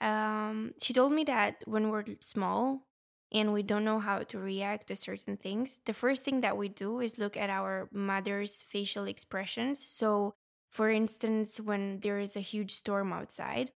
Um, 0.01 0.75
she 0.81 0.93
told 0.93 1.13
me 1.13 1.25
that 1.25 1.63
when 1.67 1.91
we're 1.91 2.05
small 2.21 2.89
and 3.33 3.53
we 3.53 3.63
don't 3.63 3.85
know 3.85 4.01
how 4.01 4.21
to 4.21 4.39
react 4.39 4.89
to 4.89 4.97
certain 4.97 5.37
things, 5.37 5.81
the 5.87 5.93
first 5.93 6.25
thing 6.25 6.41
that 6.41 6.57
we 6.57 6.69
do 6.69 7.01
is 7.01 7.19
look 7.19 7.37
at 7.37 7.51
our 7.51 7.89
mother's 7.93 8.63
facial 8.63 9.05
expressions. 9.07 9.85
So, 9.85 10.35
for 10.71 10.91
instance, 10.91 11.61
when 11.61 12.01
there 12.01 12.19
is 12.21 12.37
a 12.37 12.41
huge 12.41 12.75
storm 12.75 13.13
outside, 13.13 13.73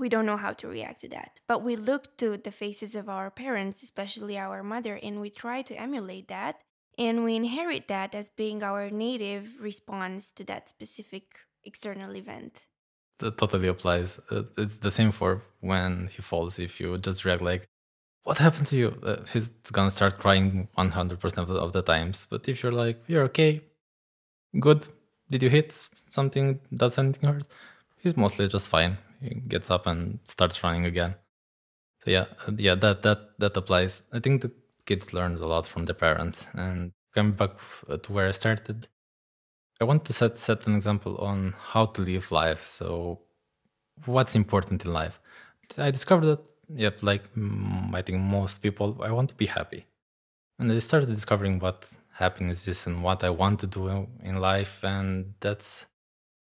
we 0.00 0.08
don't 0.08 0.26
know 0.26 0.36
how 0.38 0.52
to 0.54 0.66
react 0.68 1.00
to 1.02 1.08
that. 1.10 1.40
But 1.46 1.62
we 1.62 1.76
look 1.76 2.16
to 2.18 2.36
the 2.36 2.50
faces 2.50 2.94
of 2.94 3.08
our 3.08 3.30
parents, 3.30 3.82
especially 3.82 4.36
our 4.38 4.62
mother, 4.62 4.98
and 5.02 5.20
we 5.20 5.30
try 5.30 5.62
to 5.62 5.74
emulate 5.74 6.28
that. 6.28 6.56
And 6.98 7.24
we 7.24 7.36
inherit 7.36 7.88
that 7.88 8.14
as 8.14 8.28
being 8.28 8.62
our 8.62 8.90
native 8.90 9.60
response 9.60 10.32
to 10.32 10.44
that 10.44 10.68
specific 10.68 11.24
external 11.64 12.16
event. 12.16 12.66
That 13.18 13.38
totally 13.38 13.68
applies. 13.68 14.18
Uh, 14.30 14.44
It's 14.56 14.78
the 14.78 14.90
same 14.90 15.12
for 15.12 15.42
when 15.60 16.08
he 16.08 16.22
falls. 16.22 16.58
If 16.58 16.80
you 16.80 16.98
just 16.98 17.24
react 17.24 17.42
like, 17.42 17.62
"What 18.24 18.38
happened 18.38 18.66
to 18.68 18.76
you?" 18.76 18.88
Uh, 19.02 19.24
he's 19.32 19.50
gonna 19.76 19.90
start 19.90 20.18
crying 20.18 20.68
100% 20.76 21.42
of 21.44 21.48
the, 21.48 21.60
of 21.66 21.72
the 21.72 21.82
times. 21.82 22.26
But 22.30 22.48
if 22.48 22.62
you're 22.62 22.78
like, 22.84 22.98
"You're 23.06 23.24
okay, 23.30 23.52
good," 24.58 24.88
did 25.30 25.42
you 25.42 25.50
hit 25.50 25.68
something? 26.10 26.60
Does 26.82 26.98
anything 26.98 27.28
hurt? 27.30 27.46
He's 28.02 28.16
mostly 28.16 28.48
just 28.48 28.68
fine. 28.68 28.96
Gets 29.48 29.70
up 29.70 29.86
and 29.86 30.18
starts 30.24 30.62
running 30.64 30.86
again. 30.86 31.14
So 32.04 32.10
yeah, 32.10 32.26
yeah, 32.56 32.74
that 32.76 33.02
that 33.02 33.38
that 33.38 33.56
applies. 33.56 34.02
I 34.12 34.20
think 34.20 34.42
the 34.42 34.52
kids 34.86 35.12
learn 35.12 35.36
a 35.36 35.46
lot 35.46 35.66
from 35.66 35.84
their 35.84 35.94
parents. 35.94 36.46
And 36.54 36.92
coming 37.14 37.32
back 37.32 37.50
uh, 37.88 37.98
to 37.98 38.12
where 38.12 38.28
I 38.28 38.32
started, 38.32 38.88
I 39.80 39.84
want 39.84 40.04
to 40.06 40.12
set 40.12 40.38
set 40.38 40.66
an 40.66 40.74
example 40.74 41.18
on 41.18 41.54
how 41.58 41.86
to 41.86 42.02
live 42.02 42.32
life. 42.32 42.64
So, 42.64 43.20
what's 44.06 44.34
important 44.34 44.84
in 44.84 44.92
life? 44.92 45.20
I 45.78 45.90
discovered 45.90 46.26
that, 46.26 46.40
yep, 46.74 47.02
like 47.02 47.24
I 47.94 48.02
think 48.02 48.20
most 48.20 48.62
people, 48.62 49.02
I 49.02 49.10
want 49.12 49.30
to 49.30 49.36
be 49.36 49.46
happy, 49.46 49.86
and 50.58 50.72
I 50.72 50.78
started 50.80 51.08
discovering 51.10 51.58
what 51.60 51.88
happiness 52.14 52.68
is 52.68 52.86
and 52.86 53.02
what 53.02 53.24
I 53.24 53.30
want 53.30 53.60
to 53.60 53.66
do 53.66 54.08
in 54.22 54.36
life, 54.40 54.84
and 54.84 55.34
that's 55.40 55.86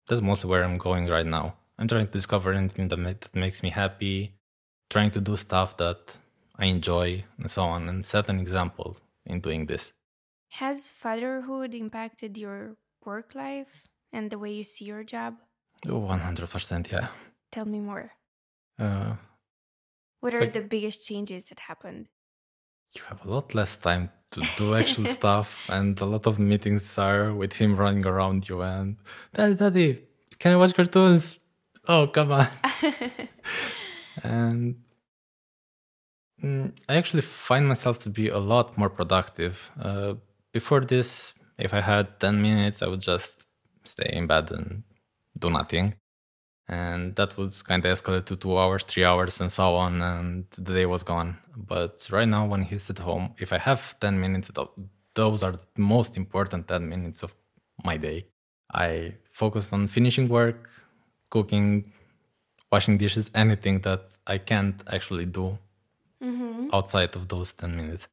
that's 0.08 0.21
mostly 0.21 0.49
where 0.49 0.63
I'm 0.63 0.77
going 0.77 1.08
right 1.08 1.25
now. 1.27 1.56
I'm 1.79 1.87
trying 1.87 2.07
to 2.07 2.11
discover 2.11 2.53
anything 2.53 2.87
that, 2.89 2.97
ma- 2.97 3.09
that 3.09 3.35
makes 3.35 3.61
me 3.63 3.69
happy, 3.69 4.33
trying 4.89 5.11
to 5.11 5.21
do 5.21 5.35
stuff 5.35 5.77
that 5.77 6.17
I 6.57 6.65
enjoy, 6.65 7.23
and 7.37 7.49
so 7.51 7.63
on, 7.63 7.87
and 7.89 8.05
set 8.05 8.29
an 8.29 8.39
example 8.39 8.97
in 9.25 9.41
doing 9.41 9.67
this. 9.67 9.93
Has 10.49 10.91
fatherhood 10.91 11.73
impacted 11.75 12.37
your 12.37 12.77
work 13.05 13.35
life 13.35 13.83
and 14.11 14.31
the 14.31 14.39
way 14.39 14.51
you 14.51 14.63
see 14.63 14.85
your 14.85 15.03
job? 15.03 15.35
100%, 15.85 16.91
yeah. 16.91 17.07
Tell 17.51 17.65
me 17.65 17.79
more. 17.79 18.11
Uh, 18.79 19.15
What 20.19 20.33
are 20.33 20.41
Like- 20.41 20.53
the 20.53 20.61
biggest 20.61 21.05
changes 21.07 21.45
that 21.49 21.59
happened? 21.59 22.07
you 22.95 23.03
have 23.09 23.23
a 23.25 23.29
lot 23.29 23.53
less 23.53 23.75
time 23.75 24.09
to 24.31 24.41
do 24.57 24.73
actual 24.73 25.05
stuff 25.19 25.69
and 25.69 25.99
a 26.01 26.05
lot 26.05 26.25
of 26.25 26.39
meetings 26.39 26.97
are 26.97 27.33
with 27.33 27.53
him 27.53 27.75
running 27.75 28.05
around 28.07 28.47
you 28.49 28.61
and 28.61 28.95
daddy 29.33 29.55
daddy 29.55 29.89
can 30.39 30.53
i 30.53 30.55
watch 30.55 30.73
cartoons 30.73 31.37
oh 31.88 32.08
come 32.08 32.32
on 32.32 32.47
and 34.23 34.76
mm, 36.43 36.71
i 36.89 36.95
actually 36.95 37.21
find 37.21 37.67
myself 37.67 38.00
to 38.00 38.10
be 38.10 38.30
a 38.30 38.38
lot 38.38 38.78
more 38.78 38.89
productive 38.89 39.69
uh, 39.82 40.13
before 40.54 40.82
this 40.82 41.34
if 41.58 41.73
i 41.73 41.82
had 41.82 42.19
10 42.19 42.41
minutes 42.41 42.82
i 42.82 42.88
would 42.88 43.02
just 43.02 43.47
stay 43.84 44.10
in 44.12 44.28
bed 44.28 44.52
and 44.52 44.84
do 45.39 45.50
nothing 45.50 45.93
and 46.67 47.15
that 47.15 47.38
would 47.38 47.54
kind 47.63 47.84
of 47.86 47.97
escalate 47.97 48.26
to 48.26 48.36
two 48.36 48.58
hours, 48.58 48.84
three 48.84 49.06
hours, 49.06 49.39
and 49.39 49.52
so 49.52 49.76
on, 49.76 50.02
and 50.02 50.45
the 50.52 50.73
day 50.73 50.86
was 50.86 51.04
gone. 51.04 51.38
But 51.56 52.08
right 52.12 52.28
now, 52.28 52.45
when 52.45 52.63
he's 52.63 52.89
at 52.89 53.00
home, 53.00 53.34
if 53.39 53.54
I 53.54 53.58
have 53.58 53.97
10 54.00 54.19
minutes, 54.19 54.52
those 55.13 55.43
are 55.43 55.54
the 55.54 55.65
most 55.78 56.17
important 56.17 56.67
10 56.67 56.89
minutes 56.89 57.23
of 57.23 57.34
my 57.84 57.97
day. 57.97 58.26
I 58.73 59.15
focus 59.32 59.71
on 59.71 59.88
finishing 59.88 60.28
work, 60.28 60.69
cooking, 61.29 61.91
washing 62.71 62.97
dishes, 62.97 63.31
anything 63.35 63.81
that 63.81 64.01
I 64.27 64.37
can't 64.39 64.81
actually 64.87 65.25
do 65.25 65.57
Mm-hmm. 66.23 66.69
outside 66.71 67.15
of 67.15 67.27
those 67.27 67.51
10 67.53 67.75
minutes. 67.75 68.07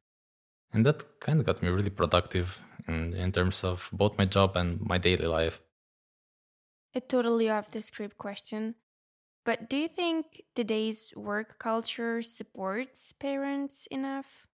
And 0.73 0.85
that 0.85 1.19
kind 1.21 1.39
of 1.39 1.45
got 1.45 1.61
me 1.63 1.69
really 1.69 1.89
productive 1.91 2.61
in, 2.87 3.13
in 3.13 3.31
terms 3.31 3.63
of 3.63 3.89
both 3.93 4.17
my 4.17 4.25
job 4.25 4.57
and 4.57 4.81
my 4.81 4.97
daily 4.97 5.27
life. 5.27 5.61
A 6.95 6.99
totally 7.01 7.47
off 7.47 7.69
the 7.69 7.79
script 7.79 8.17
question. 8.17 8.73
But 9.45 9.69
do 9.69 9.77
you 9.77 9.87
think 9.87 10.43
today's 10.55 11.13
work 11.15 11.59
culture 11.59 12.21
supports 12.21 13.13
parents 13.13 13.87
enough? 13.91 14.47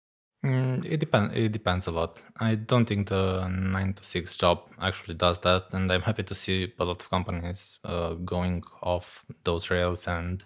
Mm, 0.44 0.86
it 0.86 1.00
depends. 1.02 1.36
It 1.36 1.52
depends 1.52 1.88
a 1.88 1.92
lot. 1.92 2.24
I 2.38 2.56
don't 2.56 2.86
think 2.88 3.10
the 3.10 3.48
nine 3.50 3.94
to 3.94 4.04
six 4.04 4.38
job 4.38 4.70
actually 4.80 5.16
does 5.16 5.40
that, 5.40 5.74
and 5.74 5.92
I'm 5.92 6.02
happy 6.02 6.24
to 6.24 6.36
see 6.36 6.74
a 6.80 6.86
lot 6.86 7.02
of 7.02 7.10
companies 7.10 7.80
uh, 7.84 8.14
going 8.14 8.64
off 8.82 9.26
those 9.44 9.70
rails 9.70 10.08
and 10.08 10.46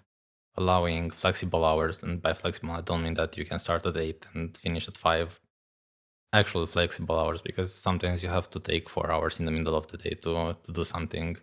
allowing 0.58 1.12
flexible 1.12 1.66
hours. 1.66 2.04
And 2.04 2.22
by 2.22 2.34
flexible, 2.34 2.74
I 2.74 2.82
don't 2.82 3.04
mean 3.04 3.16
that 3.16 3.38
you 3.38 3.46
can 3.46 3.60
start 3.60 3.86
at 3.86 3.98
eight 3.98 4.26
and 4.34 4.58
finish 4.58 4.88
at 4.88 4.98
five. 4.98 5.40
Actual 6.34 6.66
flexible 6.68 7.20
hours, 7.20 7.42
because 7.42 7.74
sometimes 7.74 8.24
you 8.24 8.30
have 8.30 8.50
to 8.52 8.60
take 8.60 8.90
four 8.90 9.12
hours 9.12 9.40
in 9.40 9.46
the 9.46 9.52
middle 9.52 9.76
of 9.76 9.88
the 9.88 9.98
day 9.98 10.16
to 10.24 10.56
to 10.64 10.72
do 10.74 10.84
something 10.84 11.38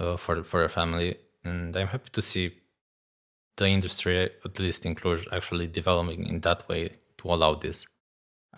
uh, 0.00 0.16
for 0.16 0.44
for 0.44 0.60
your 0.60 0.68
family. 0.70 1.16
And 1.44 1.76
I'm 1.76 1.88
happy 1.88 2.10
to 2.12 2.22
see 2.22 2.52
the 3.56 3.66
industry, 3.66 4.30
at 4.44 4.58
least 4.58 4.86
in 4.86 4.94
Cluj, 4.94 5.26
actually 5.32 5.66
developing 5.66 6.26
in 6.26 6.40
that 6.40 6.68
way 6.68 6.90
to 7.22 7.28
allow 7.32 7.54
this. 7.54 7.86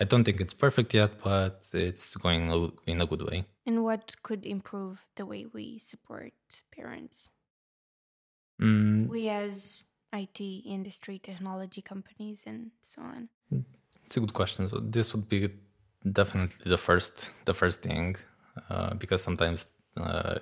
I 0.01 0.05
don't 0.05 0.25
think 0.25 0.41
it's 0.41 0.55
perfect 0.55 0.93
yet, 0.93 1.23
but 1.23 1.65
it's 1.73 2.17
going 2.17 2.73
in 2.87 3.01
a 3.01 3.07
good 3.07 3.23
way. 3.23 3.45
And 3.67 3.85
what 3.85 4.17
could 4.23 4.45
improve 4.45 5.07
the 5.15 5.25
way 5.25 5.47
we 5.47 5.79
support 5.79 6.33
parents? 6.75 7.31
Mm, 8.61 9.09
We 9.09 9.29
as 9.29 9.85
IT 10.13 10.41
industry, 10.67 11.19
technology 11.19 11.83
companies, 11.83 12.45
and 12.47 12.71
so 12.83 13.03
on. 13.03 13.29
it's 14.05 14.17
a 14.17 14.21
good 14.21 14.35
question. 14.35 14.69
So 14.69 14.81
this 14.81 15.15
would 15.15 15.29
be 15.29 15.49
definitely 16.13 16.71
the 16.71 16.77
first 16.79 17.31
the 17.45 17.55
first 17.55 17.83
thing, 17.83 18.17
uh, 18.71 18.95
because 18.95 19.23
sometimes 19.23 19.69
uh, 19.97 20.39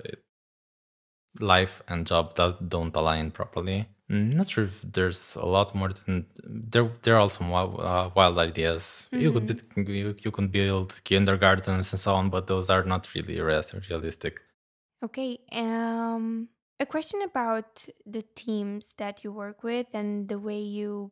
life 1.41 1.83
and 1.89 2.07
job 2.07 2.37
that 2.37 2.69
don't 2.69 2.95
align 2.97 3.31
properly. 3.31 3.87
Not 4.13 4.51
sure 4.51 4.65
if 4.65 4.83
there's 4.83 5.37
a 5.37 5.47
lot 5.47 5.75
more 5.75 5.91
than 5.91 6.27
there. 6.45 6.91
There 7.01 7.19
are 7.19 7.31
some 7.31 7.49
wild, 7.49 7.81
uh, 7.81 8.11
wild 8.15 8.39
ideas. 8.39 9.09
You 9.11 9.33
could 9.33 9.63
you, 9.75 10.15
you 10.19 10.31
can 10.31 10.49
build 10.49 11.01
kindergartens 11.05 11.93
and 11.93 12.01
so 12.01 12.15
on, 12.15 12.29
but 12.29 12.47
those 12.47 12.69
are 12.69 12.85
not 12.85 13.09
really 13.15 13.41
realistic. 13.41 14.43
Okay. 15.03 15.39
Um, 15.51 16.49
a 16.79 16.85
question 16.85 17.23
about 17.23 17.89
the 18.05 18.23
teams 18.35 18.95
that 18.99 19.25
you 19.25 19.33
work 19.33 19.63
with 19.63 19.87
and 19.95 20.29
the 20.29 20.39
way 20.39 20.61
you 20.61 21.11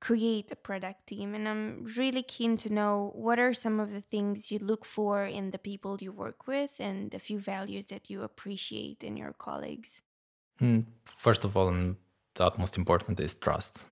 create 0.00 0.50
a 0.50 0.56
product 0.56 1.06
team. 1.08 1.34
And 1.34 1.46
I'm 1.46 1.84
really 1.98 2.22
keen 2.22 2.56
to 2.58 2.72
know 2.72 3.12
what 3.14 3.38
are 3.38 3.52
some 3.52 3.78
of 3.78 3.92
the 3.92 4.00
things 4.00 4.50
you 4.50 4.58
look 4.58 4.86
for 4.86 5.26
in 5.26 5.50
the 5.50 5.58
people 5.58 5.98
you 6.00 6.10
work 6.10 6.46
with 6.46 6.80
and 6.80 7.14
a 7.14 7.18
few 7.18 7.38
values 7.38 7.86
that 7.86 8.08
you 8.08 8.22
appreciate 8.22 9.04
in 9.04 9.18
your 9.18 9.32
colleagues. 9.32 10.00
Mm, 10.60 10.84
First 11.16 11.44
of 11.44 11.56
all, 11.56 11.68
and 11.68 11.96
the 12.34 12.44
utmost 12.44 12.76
important 12.76 13.20
is 13.20 13.34
trust. 13.34 13.86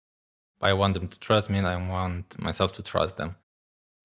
I 0.61 0.73
want 0.75 0.95
them 0.95 1.09
to 1.09 1.19
trust 1.21 1.51
me, 1.51 1.59
and 1.59 1.67
I 1.67 1.77
want 1.77 2.39
myself 2.39 2.73
to 2.75 2.83
trust 2.83 3.17
them. 3.17 3.37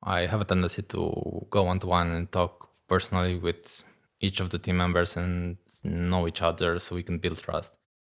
I 0.03 0.27
have 0.27 0.41
a 0.41 0.45
tendency 0.45 0.83
to 0.83 1.47
go 1.49 1.63
one 1.63 1.79
to 1.81 1.87
one 1.87 2.11
and 2.11 2.31
talk 2.31 2.69
personally 2.87 3.37
with 3.37 3.83
each 4.21 4.39
of 4.39 4.49
the 4.51 4.59
team 4.59 4.77
members 4.77 5.17
and 5.17 5.57
know 5.83 6.27
each 6.27 6.41
other 6.41 6.79
so 6.79 6.95
we 6.95 7.03
can 7.03 7.19
build 7.19 7.39
trust. 7.41 7.73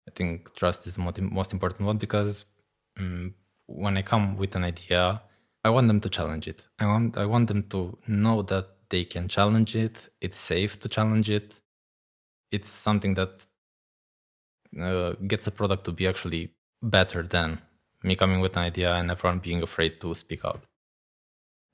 I 0.08 0.12
think 0.16 0.56
trust 0.56 0.88
is 0.88 0.96
the 0.96 1.22
most 1.22 1.54
important 1.54 1.88
one 1.88 1.98
because 1.98 2.46
mm, 3.00 3.34
when 3.68 3.98
I 3.98 4.02
come 4.04 4.38
with 4.38 4.56
an 4.56 4.64
idea, 4.64 5.22
I 5.64 5.70
want 5.70 5.88
them 5.88 6.02
to 6.02 6.10
challenge 6.10 6.48
it. 6.48 6.64
I 6.80 6.86
want 6.86 7.18
I 7.18 7.26
want 7.26 7.48
them 7.48 7.64
to 7.70 7.98
know 8.08 8.42
that 8.44 8.68
they 8.90 9.06
can 9.06 9.28
challenge 9.28 9.76
it. 9.76 10.10
It's 10.22 10.40
safe 10.40 10.80
to 10.82 10.90
challenge 10.90 11.30
it. 11.30 11.60
It's 12.52 12.70
something 12.70 13.14
that 13.16 13.46
uh, 14.80 15.14
gets 15.28 15.48
a 15.48 15.52
product 15.52 15.86
to 15.86 15.92
be 15.92 16.08
actually 16.08 16.52
better 16.82 17.24
than 17.24 17.62
me 18.04 18.16
coming 18.16 18.40
with 18.40 18.56
an 18.56 18.64
idea 18.64 18.94
and 18.94 19.12
everyone 19.12 19.40
being 19.40 19.62
afraid 19.62 20.00
to 20.02 20.14
speak 20.16 20.46
up. 20.46 20.66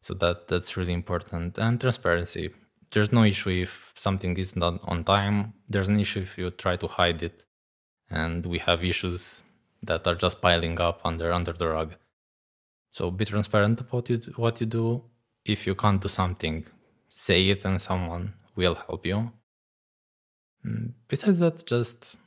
So 0.02 0.14
that 0.16 0.48
that's 0.48 0.78
really 0.78 0.94
important 0.94 1.58
and 1.58 1.82
transparency. 1.82 2.52
There's 2.92 3.12
no 3.12 3.24
issue 3.24 3.50
if 3.50 3.92
something 3.96 4.38
is 4.38 4.56
not 4.56 4.80
on 4.84 5.04
time. 5.04 5.54
There's 5.68 5.90
an 5.90 6.00
issue 6.00 6.22
if 6.22 6.38
you 6.38 6.52
try 6.52 6.76
to 6.78 6.88
hide 6.88 7.24
it, 7.24 7.44
and 8.10 8.46
we 8.46 8.60
have 8.60 8.84
issues 8.84 9.44
that 9.84 10.08
are 10.08 10.16
just 10.16 10.42
piling 10.42 10.80
up 10.80 11.02
under 11.04 11.32
under 11.34 11.54
the 11.54 11.68
rug. 11.68 11.96
So 12.92 13.12
be 13.12 13.26
transparent 13.26 13.82
about 13.82 14.10
it, 14.10 14.38
what 14.38 14.62
you 14.62 14.68
do. 14.68 15.04
If 15.44 15.68
you 15.68 15.76
can't 15.76 16.02
do 16.02 16.08
something, 16.08 16.66
say 17.10 17.50
it, 17.50 17.66
and 17.66 17.80
someone 17.82 18.34
will 18.56 18.76
help 18.76 19.06
you. 19.06 19.32
Mm, 20.66 20.94
Besides 21.08 21.40
that, 21.40 21.66
just 21.66 22.18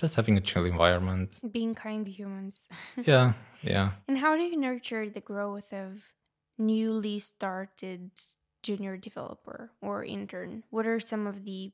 just 0.00 0.14
having 0.14 0.36
a 0.38 0.40
chill 0.40 0.64
environment. 0.64 1.36
Being 1.52 1.74
kind 1.74 2.06
humans. 2.08 2.60
Yeah, 3.04 3.34
yeah. 3.62 3.90
And 4.08 4.18
how 4.18 4.36
do 4.36 4.42
you 4.42 4.56
nurture 4.56 5.08
the 5.08 5.20
growth 5.20 5.72
of 5.72 6.02
newly 6.58 7.18
started 7.18 8.10
junior 8.62 8.96
developer 8.96 9.70
or 9.82 10.04
intern? 10.04 10.64
What 10.70 10.86
are 10.86 11.00
some 11.00 11.26
of 11.26 11.44
the 11.44 11.72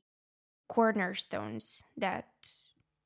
cornerstones 0.67 1.81
that 1.95 2.27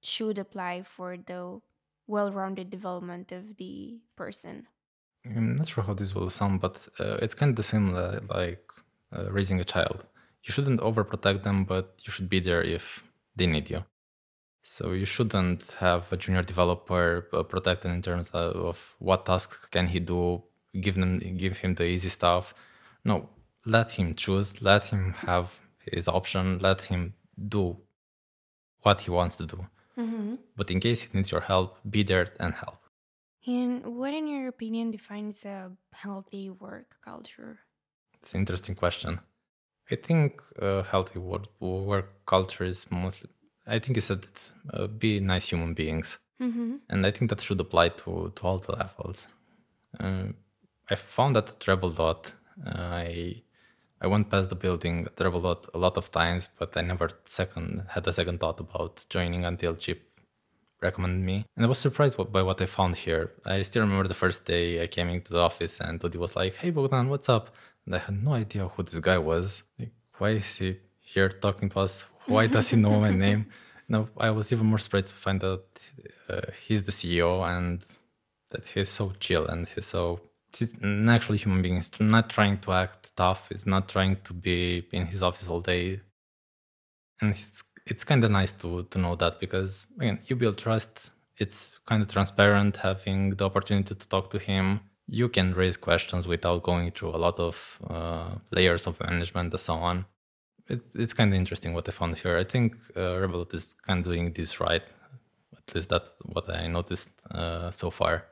should 0.04 0.38
apply 0.40 0.82
for 0.82 1.18
the 1.18 1.62
well 2.08 2.32
rounded 2.32 2.70
development 2.70 3.32
of 3.32 3.58
the 3.58 4.00
person? 4.16 4.68
I'm 5.24 5.56
not 5.56 5.68
sure 5.68 5.84
how 5.84 5.94
this 5.94 6.16
will 6.16 6.32
sound, 6.32 6.62
but 6.62 6.88
uh, 7.00 7.18
it's 7.22 7.36
kind 7.36 7.52
of 7.52 7.56
the 7.56 7.70
same 7.74 7.94
uh, 7.96 8.20
like 8.30 8.66
uh, 9.16 9.32
raising 9.32 9.60
a 9.60 9.64
child. 9.64 10.10
You 10.44 10.52
shouldn't 10.52 10.82
overprotect 10.82 11.44
them, 11.44 11.66
but 11.66 12.02
you 12.04 12.12
should 12.12 12.28
be 12.28 12.40
there 12.40 12.64
if 12.64 13.08
they 13.36 13.46
need 13.46 13.70
you. 13.70 13.84
So 14.64 14.92
you 14.92 15.06
shouldn't 15.06 15.72
have 15.80 16.12
a 16.12 16.18
junior 16.18 16.44
developer 16.44 17.28
uh, 17.34 17.44
protected 17.44 17.92
in 17.92 18.02
terms 18.02 18.30
of, 18.32 18.96
what 19.00 19.26
tasks 19.26 19.66
can 19.66 19.88
he 19.88 20.00
do. 20.00 20.44
Give 20.80 20.96
them, 20.96 21.20
give 21.38 21.58
him 21.58 21.76
the 21.76 21.86
easy 21.86 22.10
stuff. 22.10 22.54
No, 23.04 23.30
let 23.66 23.92
him 23.92 24.14
choose. 24.16 24.62
Let 24.62 24.86
him 24.86 25.14
have 25.14 25.60
his 25.92 26.08
option. 26.08 26.60
Let 26.60 26.84
him 26.84 27.14
do 27.48 27.78
what 28.82 29.02
he 29.02 29.12
wants 29.12 29.36
to 29.38 29.46
do. 29.46 29.66
Mm-hmm. 29.98 30.36
But 30.56 30.72
in 30.72 30.80
case 30.80 31.02
he 31.02 31.10
needs 31.14 31.32
your 31.32 31.42
help, 31.42 31.80
be 31.90 32.04
there 32.04 32.28
and 32.40 32.54
help. 32.54 32.78
And 33.46 33.84
what, 33.98 34.14
in 34.14 34.28
your 34.28 34.48
opinion, 34.48 34.92
defines 34.92 35.44
a 35.46 35.72
healthy 35.92 36.50
work 36.50 36.96
culture? 37.04 37.60
It's 38.22 38.34
an 38.34 38.42
interesting 38.42 38.76
question. 38.76 39.20
I 39.90 39.96
think 39.96 40.42
a 40.60 40.84
healthy 40.84 41.20
work, 41.20 41.48
work 41.60 42.26
culture 42.26 42.64
is 42.64 42.86
mostly. 42.92 43.32
I 43.68 43.80
think 43.80 43.98
you 43.98 44.02
said 44.02 44.26
uh, 44.74 44.88
be 44.88 45.20
nice 45.20 45.50
human 45.50 45.74
beings, 45.74 46.20
Mm-hmm. 46.42 46.78
and 46.90 47.06
I 47.06 47.12
think 47.12 47.30
that 47.30 47.42
should 47.42 47.60
apply 47.62 47.90
to 47.90 48.32
to 48.36 48.42
all 48.48 48.58
the 48.58 48.72
levels. 48.72 49.28
Uh, 50.00 50.30
I 50.90 50.96
found 50.96 51.36
that 51.36 51.50
at 51.50 51.68
Rebel 51.68 51.92
Dot. 51.92 52.34
Uh, 52.66 52.80
I 53.06 53.44
I 54.04 54.08
went 54.08 54.30
past 54.32 54.50
the 54.50 54.56
building 54.56 55.06
at 55.06 55.20
Rebel 55.24 55.42
Dot 55.42 55.68
a 55.74 55.78
lot 55.78 55.98
of 55.98 56.10
times, 56.12 56.50
but 56.60 56.76
I 56.76 56.82
never 56.82 57.10
second 57.26 57.84
had 57.90 58.08
a 58.08 58.14
second 58.14 58.40
thought 58.40 58.60
about 58.60 59.06
joining 59.10 59.46
until 59.46 59.76
Chip 59.76 60.02
recommended 60.82 61.24
me, 61.24 61.46
and 61.56 61.64
I 61.66 61.70
was 61.70 61.78
surprised 61.78 62.18
by 62.32 62.42
what 62.42 62.60
I 62.60 62.66
found 62.66 62.96
here. 62.98 63.34
I 63.46 63.62
still 63.62 63.84
remember 63.84 64.08
the 64.08 64.16
first 64.16 64.46
day 64.46 64.82
I 64.82 64.88
came 64.88 65.10
into 65.10 65.32
the 65.34 65.40
office 65.40 65.80
and 65.80 66.02
Todi 66.02 66.18
was 66.18 66.36
like, 66.36 66.56
"Hey 66.56 66.72
Bogdan, 66.72 67.10
what's 67.10 67.30
up?" 67.30 67.54
And 67.86 67.96
I 67.96 68.00
had 68.00 68.24
no 68.24 68.34
idea 68.34 68.68
who 68.68 68.82
this 68.84 69.00
guy 69.00 69.20
was. 69.20 69.62
Like, 69.78 69.92
why 70.18 70.30
is 70.32 70.56
he 70.56 70.78
here 71.02 71.30
talking 71.30 71.70
to 71.70 71.80
us? 71.82 72.06
Why 72.26 72.48
does 72.48 72.70
he 72.70 72.78
know 72.78 73.00
my 73.00 73.12
name? 73.12 73.48
No, 73.88 74.10
I 74.18 74.30
was 74.30 74.54
even 74.54 74.68
more 74.68 74.78
surprised 74.78 75.08
to 75.08 75.14
find 75.14 75.44
out 75.44 75.66
uh, 76.30 76.42
he's 76.66 76.84
the 76.84 76.92
CEO 76.92 77.44
and 77.46 77.84
that 78.50 78.66
he's 78.66 78.90
so 78.90 79.14
chill 79.20 79.48
and 79.48 79.68
he's 79.68 79.86
so 79.86 80.22
he's 80.58 80.74
human 81.44 81.62
being. 81.62 81.76
He's 81.76 81.92
not 82.00 82.30
trying 82.30 82.60
to 82.60 82.74
act 82.74 83.16
tough. 83.16 83.50
He's 83.50 83.66
not 83.66 83.90
trying 83.90 84.18
to 84.24 84.34
be 84.34 84.88
in 84.92 85.08
his 85.08 85.24
office 85.24 85.50
all 85.50 85.62
day. 85.62 86.02
And 87.22 87.32
it's 87.32 87.64
it's 87.86 88.04
kind 88.04 88.24
of 88.24 88.32
nice 88.32 88.52
to 88.54 88.84
to 88.84 88.98
know 89.00 89.16
that 89.16 89.40
because 89.40 89.88
again, 90.00 90.20
you 90.28 90.36
build 90.36 90.58
trust. 90.58 91.12
It's 91.38 91.80
kind 91.86 92.02
of 92.02 92.08
transparent. 92.08 92.78
Having 92.78 93.36
the 93.36 93.46
opportunity 93.46 93.96
to 93.96 94.08
talk 94.08 94.30
to 94.32 94.40
him, 94.40 94.82
you 95.08 95.28
can 95.30 95.54
raise 95.54 95.78
questions 95.78 96.28
without 96.28 96.64
going 96.64 96.92
through 96.92 97.16
a 97.16 97.22
lot 97.26 97.40
of 97.40 97.80
uh, 97.90 98.36
layers 98.52 98.88
of 98.88 99.00
management 99.00 99.52
and 99.54 99.60
so 99.60 99.74
on. 99.74 100.06
It, 100.74 100.82
it's 100.96 101.14
kind 101.14 101.34
of 101.34 101.38
interesting 101.38 101.74
what 101.74 101.88
I 101.90 101.92
found 101.92 102.18
here. 102.24 102.38
I 102.38 102.44
think 102.54 102.76
uh, 102.96 103.20
Rebel 103.22 103.44
Dot 103.44 103.54
is 103.54 103.74
kind 103.88 104.00
of 104.00 104.06
doing 104.06 104.34
this 104.34 104.60
right. 104.60 104.84
At 105.58 105.76
least 105.76 105.90
that's 105.90 106.14
what 106.34 106.50
I 106.50 106.68
noticed 106.68 107.10
uh, 107.40 107.72
so 107.72 107.90
far. 107.92 108.26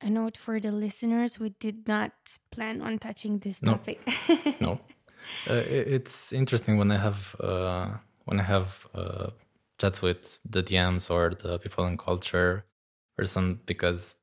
A 0.00 0.08
note 0.10 0.36
for 0.36 0.60
the 0.60 0.70
listeners 0.70 1.40
we 1.40 1.50
did 1.66 1.88
not 1.88 2.12
plan 2.50 2.80
on 2.82 2.98
touching 2.98 3.40
this 3.40 3.62
No. 3.62 3.72
topic. 3.72 3.98
no 4.60 4.72
uh, 5.50 5.54
i- 5.76 5.88
it's 5.96 6.32
interesting 6.32 6.78
when 6.78 6.90
i 6.92 6.96
have 7.06 7.34
uh, 7.40 7.88
when 8.26 8.38
i 8.38 8.42
have 8.54 8.86
uh, 8.94 9.30
chats 9.80 10.00
with 10.00 10.38
the 10.54 10.62
dms 10.62 11.10
or 11.10 11.30
the 11.42 11.58
people 11.58 11.84
in 11.90 11.96
culture 11.96 12.64
person 13.16 13.58
because 13.66 14.14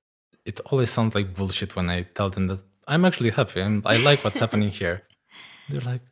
it 0.45 0.59
always 0.71 0.89
sounds 0.89 1.13
like 1.15 1.35
bullshit 1.35 1.75
when 1.75 1.89
i 1.89 2.03
tell 2.17 2.29
them 2.29 2.47
that 2.47 2.59
i'm 2.87 3.03
actually 3.05 3.31
happy 3.31 3.59
and 3.59 3.83
i 3.85 3.97
like 3.97 4.23
what's 4.23 4.39
happening 4.39 4.69
here 4.81 4.97
they're 5.69 5.81
like 5.93 6.05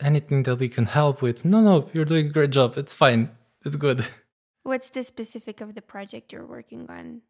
anything 0.00 0.42
that 0.44 0.56
we 0.56 0.68
can 0.68 0.86
help 0.86 1.22
with 1.22 1.44
no 1.44 1.60
no 1.60 1.88
you're 1.92 2.04
doing 2.04 2.26
a 2.26 2.30
great 2.30 2.50
job 2.50 2.76
it's 2.76 2.94
fine 2.94 3.30
it's 3.64 3.76
good 3.76 4.06
What's 4.64 4.88
the 4.88 5.02
specific 5.02 5.60
of 5.60 5.74
the 5.74 5.82
project 5.82 6.32
you're 6.32 6.46
working 6.46 6.86
on? 6.88 7.20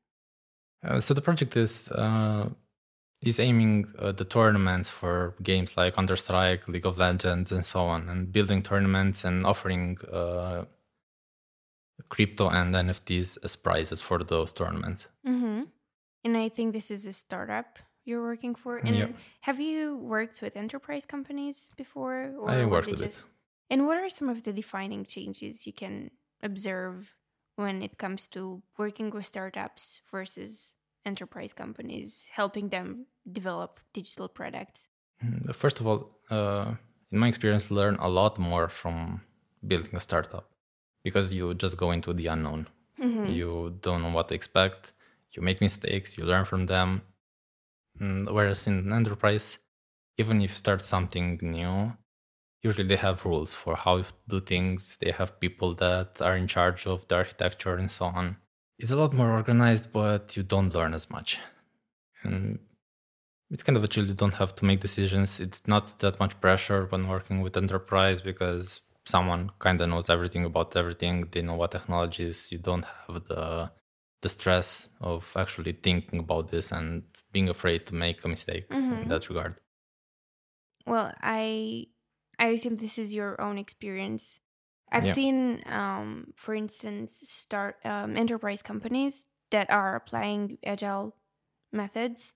Uh, 0.87 1.00
so 1.00 1.14
the 1.14 1.20
project 1.20 1.57
is 1.57 1.90
uh, 1.90 2.48
is 3.22 3.40
aiming 3.40 3.87
uh, 3.98 4.12
the 4.12 4.24
tournaments 4.24 4.88
for 4.88 5.35
games 5.42 5.77
like 5.77 5.96
Counter 5.96 6.14
Strike, 6.14 6.68
League 6.68 6.87
of 6.87 6.96
Legends, 6.96 7.50
and 7.50 7.66
so 7.66 7.87
on, 7.87 8.09
and 8.09 8.31
building 8.31 8.62
tournaments 8.62 9.24
and 9.24 9.44
offering 9.44 9.98
uh, 10.12 10.64
crypto 12.09 12.48
and 12.50 12.72
NFTs 12.72 13.38
as 13.42 13.57
prizes 13.57 14.00
for 14.00 14.22
those 14.22 14.53
tournaments. 14.53 15.09
Mm-hmm. 15.27 15.62
And 16.22 16.37
I 16.37 16.48
think 16.48 16.72
this 16.72 16.92
is 16.92 17.05
a 17.05 17.12
startup 17.12 17.81
you're 18.05 18.23
working 18.23 18.55
for. 18.55 18.79
And 18.79 18.95
Yeah. 18.97 19.09
have 19.40 19.61
you 19.61 19.97
worked 19.97 20.40
with 20.43 20.57
enterprise 20.57 21.07
companies 21.07 21.69
before? 21.77 22.35
I 22.47 22.64
worked 22.64 22.88
with 22.90 23.01
just- 23.01 23.19
it. 23.21 23.25
And 23.71 23.87
what 23.87 23.97
are 23.99 24.09
some 24.11 24.29
of 24.29 24.43
the 24.43 24.53
defining 24.53 25.05
changes 25.05 25.67
you 25.67 25.73
can 25.73 26.11
observe 26.43 27.14
when 27.57 27.83
it 27.83 27.97
comes 27.99 28.29
to 28.29 28.62
working 28.79 29.11
with 29.11 29.25
startups 29.25 30.01
versus 30.11 30.75
enterprise 31.07 31.53
companies, 31.55 32.27
helping 32.31 32.69
them 32.69 33.07
develop 33.31 33.81
digital 33.93 34.29
products? 34.29 34.88
Mm, 35.23 35.55
First 35.55 35.81
of 35.81 35.87
all, 35.87 36.01
uh, 36.31 36.75
in 37.11 37.19
my 37.19 37.29
experience, 37.29 37.71
learn 37.71 37.97
a 37.97 38.09
lot 38.09 38.38
more 38.38 38.69
from 38.69 39.21
building 39.67 39.95
a 39.97 40.01
startup 40.01 40.51
because 41.03 41.33
you 41.33 41.55
just 41.55 41.77
go 41.77 41.90
into 41.90 42.12
the 42.12 42.27
unknown. 42.27 42.67
Mm-hmm. 42.99 43.27
You 43.33 43.79
don't 43.81 44.03
know 44.03 44.11
what 44.11 44.29
to 44.29 44.35
expect. 44.35 44.93
You 45.33 45.43
make 45.43 45.61
mistakes. 45.61 46.17
You 46.19 46.25
learn 46.25 46.45
from 46.45 46.67
them. 46.67 47.03
Mm, 48.00 48.30
Whereas 48.33 48.66
in 48.66 48.78
an 48.78 48.92
enterprise, 48.92 49.59
even 50.18 50.40
if 50.40 50.50
you 50.50 50.57
start 50.57 50.83
something 50.85 51.38
new, 51.42 51.92
usually 52.62 52.87
they 52.87 52.96
have 52.96 53.24
rules 53.24 53.54
for 53.54 53.76
how 53.76 54.02
to 54.02 54.12
do 54.28 54.40
things. 54.40 54.96
They 54.98 55.12
have 55.12 55.40
people 55.40 55.74
that 55.76 56.20
are 56.22 56.37
in 56.37 56.48
charge 56.48 56.87
of 56.87 57.07
the 57.09 57.16
architecture 57.16 57.76
and 57.76 57.90
so 57.90 58.07
on. 58.07 58.37
It's 58.78 58.90
a 58.92 58.96
lot 58.96 59.14
more 59.14 59.33
organized, 59.33 59.92
but 59.92 60.37
you 60.37 60.42
don't 60.42 60.74
learn 60.74 60.94
as 60.94 61.11
much. 61.11 61.38
And 62.24 62.59
it's 63.50 63.62
kind 63.62 63.76
of 63.76 63.85
a 63.85 63.88
chill. 63.88 64.07
You 64.07 64.14
don't 64.14 64.35
have 64.35 64.54
to 64.57 64.64
make 64.64 64.80
decisions. 64.80 65.40
It's 65.40 65.66
not 65.66 65.98
that 66.00 66.18
much 66.18 66.40
pressure 66.40 66.87
when 66.87 67.09
working 67.09 67.40
with 67.40 67.57
enterprise 67.57 68.20
because 68.20 68.80
someone 69.07 69.50
kind 69.59 69.80
of 69.80 69.88
knows 69.90 70.11
everything 70.11 70.44
about 70.44 70.76
everything. 70.76 71.28
They 71.30 71.42
know 71.42 71.54
what 71.54 71.72
technologies. 71.72 72.50
You 72.50 72.59
don't 72.59 72.85
have 72.85 73.24
the 73.26 73.70
the 74.22 74.28
stress 74.30 74.88
of 75.02 75.30
actually 75.37 75.72
thinking 75.72 76.18
about 76.18 76.50
this 76.50 76.72
and 76.72 77.02
being 77.35 77.51
afraid 77.51 77.87
to 77.88 77.94
make 77.97 78.25
a 78.25 78.29
mistake 78.31 78.70
Mhm. 78.70 79.03
in 79.03 79.11
that 79.11 79.29
regard. 79.29 79.61
Well, 80.87 81.12
I 81.20 81.87
I 82.38 82.47
assume 82.49 82.77
this 82.77 82.99
is 82.99 83.14
your 83.14 83.40
own 83.40 83.59
experience. 83.59 84.40
I've 84.90 85.07
Yeah. 85.07 85.18
seen, 85.18 85.62
um, 85.66 86.33
for 86.37 86.55
instance, 86.55 87.12
start 87.29 87.77
um, 87.85 88.16
enterprise 88.16 88.62
companies 88.62 89.27
that 89.51 89.70
are 89.70 89.94
applying 89.97 90.59
agile 90.64 91.16
methods 91.73 92.33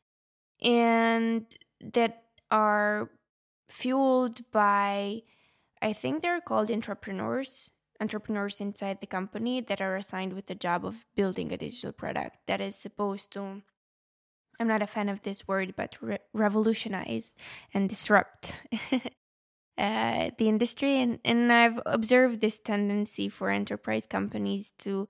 and 0.63 1.47
that 1.81 2.25
are 2.51 3.11
fueled 3.71 4.51
by, 4.53 5.23
I 5.83 5.93
think 5.95 6.23
they're 6.23 6.41
called 6.43 6.71
entrepreneurs, 6.71 7.73
entrepreneurs 8.01 8.61
inside 8.61 9.01
the 9.01 9.09
company 9.09 9.61
that 9.63 9.81
are 9.81 9.97
assigned 9.97 10.35
with 10.35 10.47
the 10.47 10.55
job 10.57 10.85
of 10.87 11.07
building 11.17 11.53
a 11.53 11.59
digital 11.59 11.93
product 11.93 12.39
that 12.47 12.61
is 12.61 12.77
supposed 12.77 13.33
to. 13.35 13.63
I'm 14.61 14.69
not 14.69 14.83
a 14.83 14.87
fan 14.87 15.09
of 15.09 15.23
this 15.23 15.47
word, 15.47 15.75
but 15.77 15.97
re- 16.01 16.19
revolutionize 16.33 17.33
and 17.73 17.89
disrupt 17.89 18.53
uh, 19.79 20.31
the 20.37 20.49
industry. 20.49 21.01
And, 21.01 21.21
and 21.25 21.53
I've 21.53 21.81
observed 21.87 22.41
this 22.41 22.59
tendency 22.59 23.29
for 23.29 23.51
enterprise 23.51 24.07
companies 24.07 24.73
to 24.81 25.09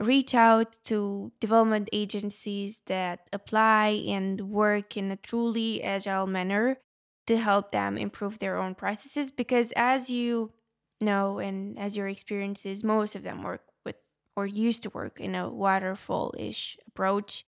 reach 0.00 0.34
out 0.34 0.76
to 0.84 1.32
development 1.40 1.88
agencies 1.92 2.80
that 2.86 3.28
apply 3.32 4.04
and 4.06 4.40
work 4.42 4.96
in 4.96 5.10
a 5.10 5.16
truly 5.16 5.82
agile 5.82 6.26
manner 6.26 6.78
to 7.26 7.36
help 7.36 7.72
them 7.72 7.98
improve 7.98 8.38
their 8.38 8.56
own 8.56 8.74
processes. 8.74 9.30
Because 9.30 9.72
as 9.76 10.08
you 10.08 10.52
know, 11.00 11.38
and 11.38 11.78
as 11.78 11.96
your 11.96 12.08
experiences, 12.08 12.84
most 12.84 13.16
of 13.16 13.22
them 13.24 13.42
work 13.42 13.62
with 13.84 13.96
or 14.36 14.46
used 14.46 14.84
to 14.84 14.90
work 14.90 15.20
in 15.20 15.34
a 15.34 15.48
waterfall 15.48 16.32
ish 16.38 16.76
approach 16.86 17.44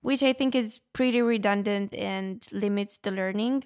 which 0.00 0.22
I 0.22 0.32
think 0.32 0.54
is 0.54 0.80
pretty 0.92 1.22
redundant 1.22 1.94
and 1.94 2.46
limits 2.52 2.98
the 2.98 3.10
learning 3.10 3.64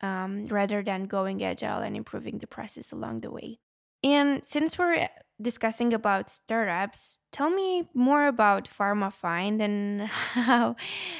um, 0.00 0.46
rather 0.46 0.82
than 0.82 1.04
going 1.04 1.42
agile 1.44 1.80
and 1.80 1.96
improving 1.96 2.38
the 2.38 2.46
process 2.46 2.92
along 2.92 3.20
the 3.20 3.30
way. 3.30 3.58
And 4.02 4.42
since 4.44 4.78
we're 4.78 5.08
discussing 5.40 5.92
about 5.92 6.30
startups, 6.30 7.18
tell 7.32 7.50
me 7.50 7.88
more 7.94 8.26
about 8.26 8.68
PharmaFind 8.68 9.60
and 9.60 10.02
how 10.08 10.76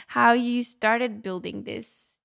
how 0.07 0.33
you 0.33 0.63
started 0.63 1.23
building 1.23 1.65
this. 1.65 2.17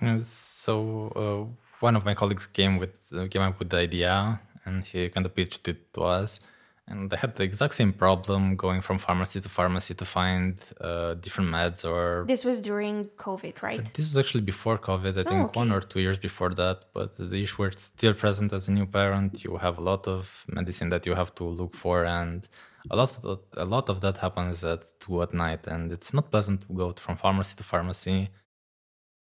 Uh, 0.00 0.22
So 0.22 1.12
uh, 1.14 1.42
one 1.80 1.96
of 1.96 2.04
my 2.04 2.14
colleagues 2.14 2.46
came 2.46 2.78
with 2.78 3.12
uh, 3.12 3.28
came 3.28 3.42
up 3.42 3.58
with 3.58 3.70
the 3.70 3.78
idea, 3.78 4.40
and 4.64 4.84
he 4.84 5.08
kind 5.08 5.26
of 5.26 5.34
pitched 5.34 5.68
it 5.68 5.92
to 5.94 6.02
us. 6.02 6.40
And 6.88 7.12
I 7.12 7.16
had 7.16 7.36
the 7.36 7.44
exact 7.44 7.74
same 7.74 7.92
problem 7.92 8.56
going 8.56 8.80
from 8.80 8.98
pharmacy 8.98 9.40
to 9.40 9.48
pharmacy 9.48 9.94
to 9.94 10.04
find 10.04 10.58
uh, 10.80 11.14
different 11.14 11.48
meds 11.50 11.88
or 11.88 12.24
This 12.26 12.44
was 12.44 12.60
during 12.60 13.06
COVID, 13.16 13.62
right? 13.62 13.84
This 13.94 14.06
was 14.08 14.18
actually 14.18 14.42
before 14.42 14.78
COVID, 14.78 15.16
I 15.16 15.22
think 15.22 15.54
one 15.54 15.68
okay. 15.68 15.76
or 15.76 15.80
two 15.80 16.00
years 16.00 16.18
before 16.18 16.52
that. 16.54 16.86
But 16.92 17.16
the 17.16 17.42
issue 17.42 17.62
was 17.62 17.80
still 17.80 18.14
present 18.14 18.52
as 18.52 18.68
a 18.68 18.72
new 18.72 18.86
parent. 18.86 19.44
You 19.44 19.56
have 19.58 19.78
a 19.78 19.80
lot 19.80 20.08
of 20.08 20.44
medicine 20.48 20.88
that 20.88 21.06
you 21.06 21.14
have 21.14 21.34
to 21.36 21.44
look 21.44 21.74
for, 21.74 22.04
and 22.04 22.48
a 22.90 22.96
lot 22.96 23.24
of 23.24 23.40
a 23.56 23.64
lot 23.64 23.88
of 23.88 24.00
that 24.00 24.18
happens 24.18 24.64
at 24.64 24.82
two 24.98 25.22
at 25.22 25.32
night, 25.32 25.68
and 25.68 25.92
it's 25.92 26.12
not 26.12 26.30
pleasant 26.32 26.62
to 26.62 26.72
go 26.74 26.92
from 26.92 27.16
pharmacy 27.16 27.54
to 27.56 27.62
pharmacy 27.62 28.28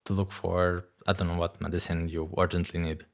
to 0.05 0.13
look 0.13 0.31
for 0.31 0.85
I 1.07 1.13
don't 1.13 1.27
know 1.27 1.37
what 1.37 1.61
medicine 1.61 2.09
you 2.09 2.33
urgently 2.37 2.79
need. 2.79 3.05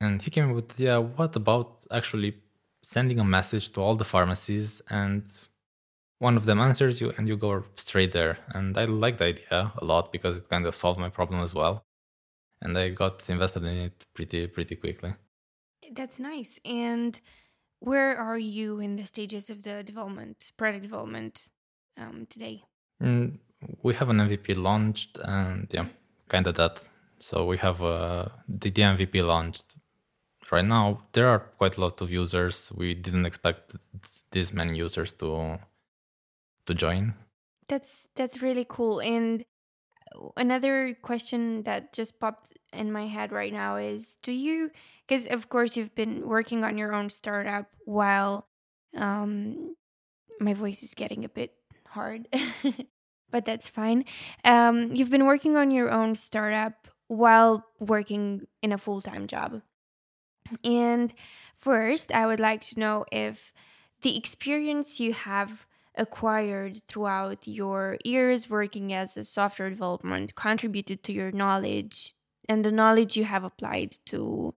And 0.00 0.20
he 0.20 0.30
came 0.30 0.52
with, 0.52 0.78
yeah, 0.78 0.98
what 0.98 1.36
about 1.36 1.86
actually 1.90 2.34
sending 2.82 3.18
a 3.18 3.24
message 3.24 3.72
to 3.72 3.80
all 3.80 3.94
the 3.94 4.04
pharmacies 4.04 4.82
and 4.90 5.24
one 6.18 6.36
of 6.36 6.44
them 6.44 6.60
answers 6.60 7.00
you 7.00 7.12
and 7.16 7.26
you 7.26 7.36
go 7.36 7.64
straight 7.76 8.12
there. 8.12 8.38
And 8.54 8.78
I 8.78 8.84
like 8.84 9.18
the 9.18 9.24
idea 9.24 9.72
a 9.76 9.84
lot 9.84 10.12
because 10.12 10.38
it 10.38 10.48
kind 10.48 10.66
of 10.66 10.74
solved 10.74 11.00
my 11.00 11.08
problem 11.08 11.42
as 11.42 11.52
well. 11.52 11.84
And 12.60 12.78
I 12.78 12.90
got 12.90 13.28
invested 13.28 13.64
in 13.64 13.76
it 13.76 14.06
pretty 14.14 14.46
pretty 14.46 14.76
quickly. 14.76 15.14
That's 15.92 16.20
nice. 16.20 16.60
And 16.64 17.20
where 17.80 18.16
are 18.16 18.38
you 18.38 18.78
in 18.78 18.94
the 18.94 19.04
stages 19.04 19.50
of 19.50 19.64
the 19.64 19.82
development, 19.82 20.52
product 20.56 20.82
development 20.82 21.48
um, 21.98 22.26
today? 22.30 22.62
Mm, 23.02 23.36
we 23.82 23.94
have 23.94 24.08
an 24.08 24.18
MVP 24.18 24.56
launched 24.56 25.18
and 25.24 25.66
yeah, 25.72 25.86
kind 26.28 26.46
of 26.46 26.54
that. 26.54 26.84
So 27.18 27.44
we 27.46 27.58
have 27.58 27.82
uh, 27.82 28.26
the, 28.48 28.70
the 28.70 28.82
MVP 28.82 29.24
launched 29.24 29.74
right 30.52 30.64
now. 30.64 31.02
There 31.12 31.28
are 31.28 31.40
quite 31.58 31.78
a 31.78 31.80
lot 31.80 32.00
of 32.00 32.10
users. 32.10 32.70
We 32.76 32.94
didn't 32.94 33.26
expect 33.26 33.72
this 34.30 34.52
many 34.52 34.76
users 34.76 35.12
to 35.14 35.58
to 36.66 36.74
join. 36.74 37.14
That's 37.68 38.06
that's 38.14 38.42
really 38.42 38.66
cool. 38.68 39.00
And 39.00 39.42
another 40.36 40.94
question 41.02 41.62
that 41.62 41.92
just 41.92 42.20
popped 42.20 42.58
in 42.72 42.92
my 42.92 43.06
head 43.06 43.32
right 43.32 43.52
now 43.52 43.76
is 43.76 44.18
do 44.22 44.32
you 44.32 44.70
because 45.06 45.26
of 45.26 45.48
course 45.48 45.76
you've 45.76 45.94
been 45.94 46.28
working 46.28 46.64
on 46.64 46.78
your 46.78 46.92
own 46.92 47.08
startup 47.08 47.66
while 47.84 48.46
um 48.96 49.74
my 50.40 50.54
voice 50.54 50.82
is 50.82 50.94
getting 50.94 51.24
a 51.24 51.28
bit 51.28 51.52
hard 51.86 52.28
but 53.30 53.44
that's 53.44 53.68
fine 53.68 54.04
um 54.44 54.94
you've 54.94 55.10
been 55.10 55.26
working 55.26 55.56
on 55.56 55.70
your 55.70 55.90
own 55.90 56.14
startup 56.14 56.88
while 57.08 57.64
working 57.78 58.46
in 58.62 58.72
a 58.72 58.78
full-time 58.78 59.26
job 59.26 59.60
and 60.64 61.12
first 61.56 62.12
i 62.12 62.26
would 62.26 62.40
like 62.40 62.62
to 62.62 62.78
know 62.78 63.04
if 63.12 63.52
the 64.02 64.16
experience 64.16 64.98
you 65.00 65.12
have 65.12 65.66
acquired 65.96 66.80
throughout 66.88 67.46
your 67.46 67.98
years 68.04 68.48
working 68.48 68.92
as 68.92 69.16
a 69.16 69.24
software 69.24 69.70
development 69.70 70.34
contributed 70.34 71.02
to 71.02 71.12
your 71.12 71.30
knowledge 71.32 72.14
and 72.48 72.64
the 72.64 72.72
knowledge 72.72 73.16
you 73.16 73.24
have 73.24 73.44
applied 73.44 73.96
to 74.06 74.54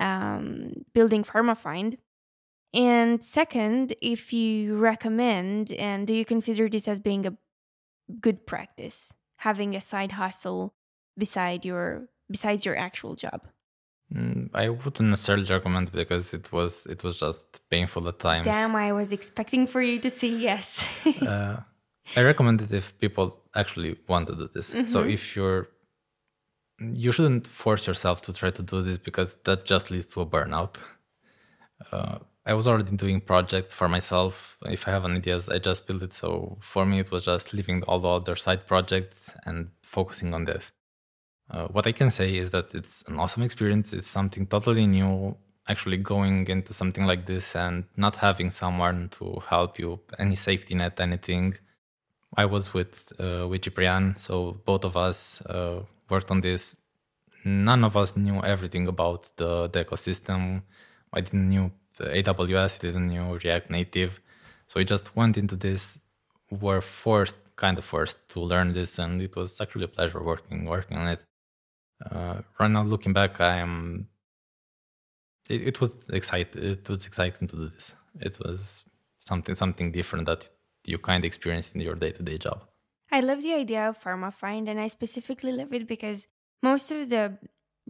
um, 0.00 0.72
building 0.92 1.24
PharmaFind? 1.24 1.96
And 2.72 3.22
second, 3.22 3.94
if 4.02 4.32
you 4.32 4.76
recommend 4.76 5.72
and 5.72 6.06
do 6.06 6.12
you 6.12 6.24
consider 6.24 6.68
this 6.68 6.88
as 6.88 6.98
being 6.98 7.26
a 7.26 7.36
good 8.20 8.46
practice, 8.46 9.12
having 9.36 9.74
a 9.74 9.80
side 9.80 10.12
hustle 10.12 10.74
beside 11.16 11.64
your 11.64 12.08
besides 12.30 12.64
your 12.64 12.76
actual 12.76 13.14
job? 13.14 13.46
Mm, 14.12 14.50
I 14.54 14.68
wouldn't 14.68 15.08
necessarily 15.10 15.44
recommend 15.48 15.90
because 15.92 16.34
it 16.34 16.52
was 16.52 16.86
it 16.86 17.02
was 17.04 17.18
just 17.18 17.44
painful 17.70 18.06
at 18.08 18.18
times. 18.18 18.44
Damn, 18.46 18.76
I 18.76 18.92
was 18.92 19.12
expecting 19.12 19.66
for 19.66 19.80
you 19.82 19.98
to 20.00 20.10
say 20.10 20.28
yes. 20.28 20.86
uh, 21.22 21.56
I 22.16 22.22
recommend 22.22 22.60
it 22.62 22.72
if 22.72 22.96
people 22.98 23.40
actually 23.54 23.96
want 24.08 24.26
to 24.28 24.34
do 24.36 24.48
this. 24.54 24.68
So 24.86 25.02
Mhm. 25.02 25.12
if 25.12 25.34
you're, 25.36 25.68
you 26.78 27.12
shouldn't 27.12 27.46
force 27.46 27.86
yourself 27.86 28.20
to 28.22 28.32
try 28.32 28.50
to 28.50 28.62
do 28.62 28.82
this 28.82 28.98
because 28.98 29.36
that 29.44 29.64
just 29.64 29.90
leads 29.90 30.06
to 30.06 30.20
a 30.20 30.26
burnout. 30.26 30.76
Uh, 31.92 32.18
I 32.46 32.52
was 32.52 32.68
already 32.68 32.94
doing 32.96 33.20
projects 33.20 33.72
for 33.74 33.88
myself. 33.88 34.58
If 34.66 34.86
I 34.86 34.90
have 34.90 35.04
an 35.06 35.16
ideas, 35.16 35.48
I 35.48 35.58
just 35.58 35.86
build 35.86 36.02
it. 36.02 36.12
So 36.12 36.58
for 36.60 36.84
me, 36.84 37.00
it 37.00 37.10
was 37.10 37.24
just 37.24 37.54
leaving 37.54 37.82
all 37.84 37.98
the 38.00 38.08
other 38.08 38.36
side 38.36 38.66
projects 38.66 39.34
and 39.46 39.70
focusing 39.82 40.34
on 40.34 40.44
this. 40.44 40.72
Uh, 41.50 41.68
what 41.68 41.86
I 41.86 41.92
can 41.92 42.10
say 42.10 42.36
is 42.36 42.50
that 42.50 42.74
it's 42.74 43.04
an 43.06 43.18
awesome 43.18 43.42
experience. 43.42 43.92
It's 43.92 44.06
something 44.06 44.46
totally 44.46 44.86
new. 44.86 45.36
Actually, 45.66 45.96
going 45.96 46.46
into 46.48 46.74
something 46.74 47.06
like 47.06 47.24
this 47.24 47.56
and 47.56 47.84
not 47.96 48.16
having 48.16 48.50
someone 48.50 49.08
to 49.12 49.42
help 49.48 49.78
you, 49.78 49.98
any 50.18 50.36
safety 50.36 50.74
net, 50.74 51.00
anything. 51.00 51.54
I 52.36 52.44
was 52.44 52.74
with 52.74 53.12
uh, 53.18 53.46
with 53.48 53.62
Ciprian, 53.62 54.16
so 54.18 54.60
both 54.66 54.84
of 54.84 54.96
us 54.96 55.40
uh, 55.42 55.80
worked 56.10 56.30
on 56.30 56.40
this. 56.42 56.78
None 57.44 57.84
of 57.84 57.96
us 57.96 58.16
knew 58.16 58.42
everything 58.42 58.88
about 58.88 59.30
the, 59.36 59.68
the 59.68 59.84
ecosystem. 59.84 60.62
I 61.12 61.20
didn't 61.22 61.48
knew 61.48 61.70
AWS, 61.98 62.80
didn't 62.80 63.08
know 63.08 63.38
React 63.42 63.70
Native. 63.70 64.20
So 64.66 64.80
we 64.80 64.84
just 64.84 65.14
went 65.16 65.38
into 65.38 65.56
this. 65.56 65.98
Were 66.50 66.80
forced, 66.80 67.36
kind 67.56 67.78
of 67.78 67.84
forced, 67.84 68.28
to 68.30 68.40
learn 68.40 68.72
this, 68.72 68.98
and 68.98 69.22
it 69.22 69.34
was 69.34 69.60
actually 69.60 69.84
a 69.84 69.88
pleasure 69.88 70.22
working 70.22 70.66
working 70.66 70.98
on 70.98 71.08
it. 71.08 71.24
Uh, 72.10 72.42
right 72.58 72.70
now, 72.70 72.82
looking 72.82 73.12
back, 73.12 73.40
I 73.40 73.58
am. 73.58 74.08
It, 75.48 75.68
it 75.68 75.80
was 75.80 75.96
exciting. 76.10 76.62
It 76.62 76.88
was 76.88 77.06
exciting 77.06 77.48
to 77.48 77.56
do 77.56 77.68
this. 77.68 77.94
It 78.20 78.38
was 78.40 78.84
something 79.20 79.54
something 79.54 79.92
different 79.92 80.26
that 80.26 80.48
you 80.86 80.98
kind 80.98 81.24
of 81.24 81.26
experience 81.26 81.72
in 81.72 81.80
your 81.80 81.94
day 81.94 82.12
to 82.12 82.22
day 82.22 82.38
job. 82.38 82.62
I 83.10 83.20
love 83.20 83.42
the 83.42 83.54
idea 83.54 83.88
of 83.88 84.02
PharmaFind, 84.02 84.68
and 84.68 84.80
I 84.80 84.88
specifically 84.88 85.52
love 85.52 85.72
it 85.72 85.86
because 85.86 86.26
most 86.62 86.90
of 86.90 87.10
the 87.10 87.38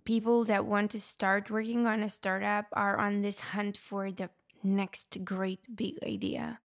people 0.04 0.44
that 0.44 0.66
want 0.66 0.90
to 0.90 1.00
start 1.00 1.50
working 1.50 1.86
on 1.86 2.02
a 2.02 2.08
startup 2.08 2.66
are 2.72 2.98
on 2.98 3.22
this 3.22 3.40
hunt 3.40 3.76
for 3.76 4.10
the 4.10 4.28
next 4.62 5.24
great 5.24 5.66
big 5.74 5.94
idea. 6.04 6.60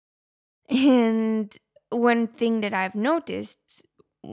And 0.68 1.55
one 1.90 2.29
thing 2.29 2.61
that 2.61 2.75
I've 2.75 2.94
noticed 2.94 3.85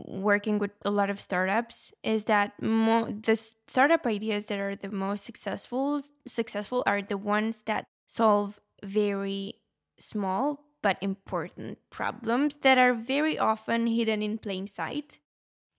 working 0.08 0.58
with 0.58 0.72
a 0.86 0.90
lot 0.90 1.10
of 1.10 1.20
startups 1.20 1.94
is 2.04 2.24
that 2.26 2.54
mo- 2.62 3.12
the 3.12 3.36
startup 3.36 4.06
ideas 4.08 4.46
that 4.48 4.60
are 4.60 4.76
the 4.76 4.90
most 4.90 5.24
successful 5.24 6.02
successful 6.26 6.84
are 6.86 7.02
the 7.02 7.18
ones 7.18 7.64
that 7.66 7.86
solve 8.08 8.60
very 8.84 9.56
small 10.00 10.66
but 10.82 10.98
important 11.02 11.78
problems 11.90 12.58
that 12.62 12.78
are 12.78 12.94
very 12.94 13.38
often 13.38 13.88
hidden 13.88 14.22
in 14.22 14.38
plain 14.38 14.68
sight. 14.68 15.20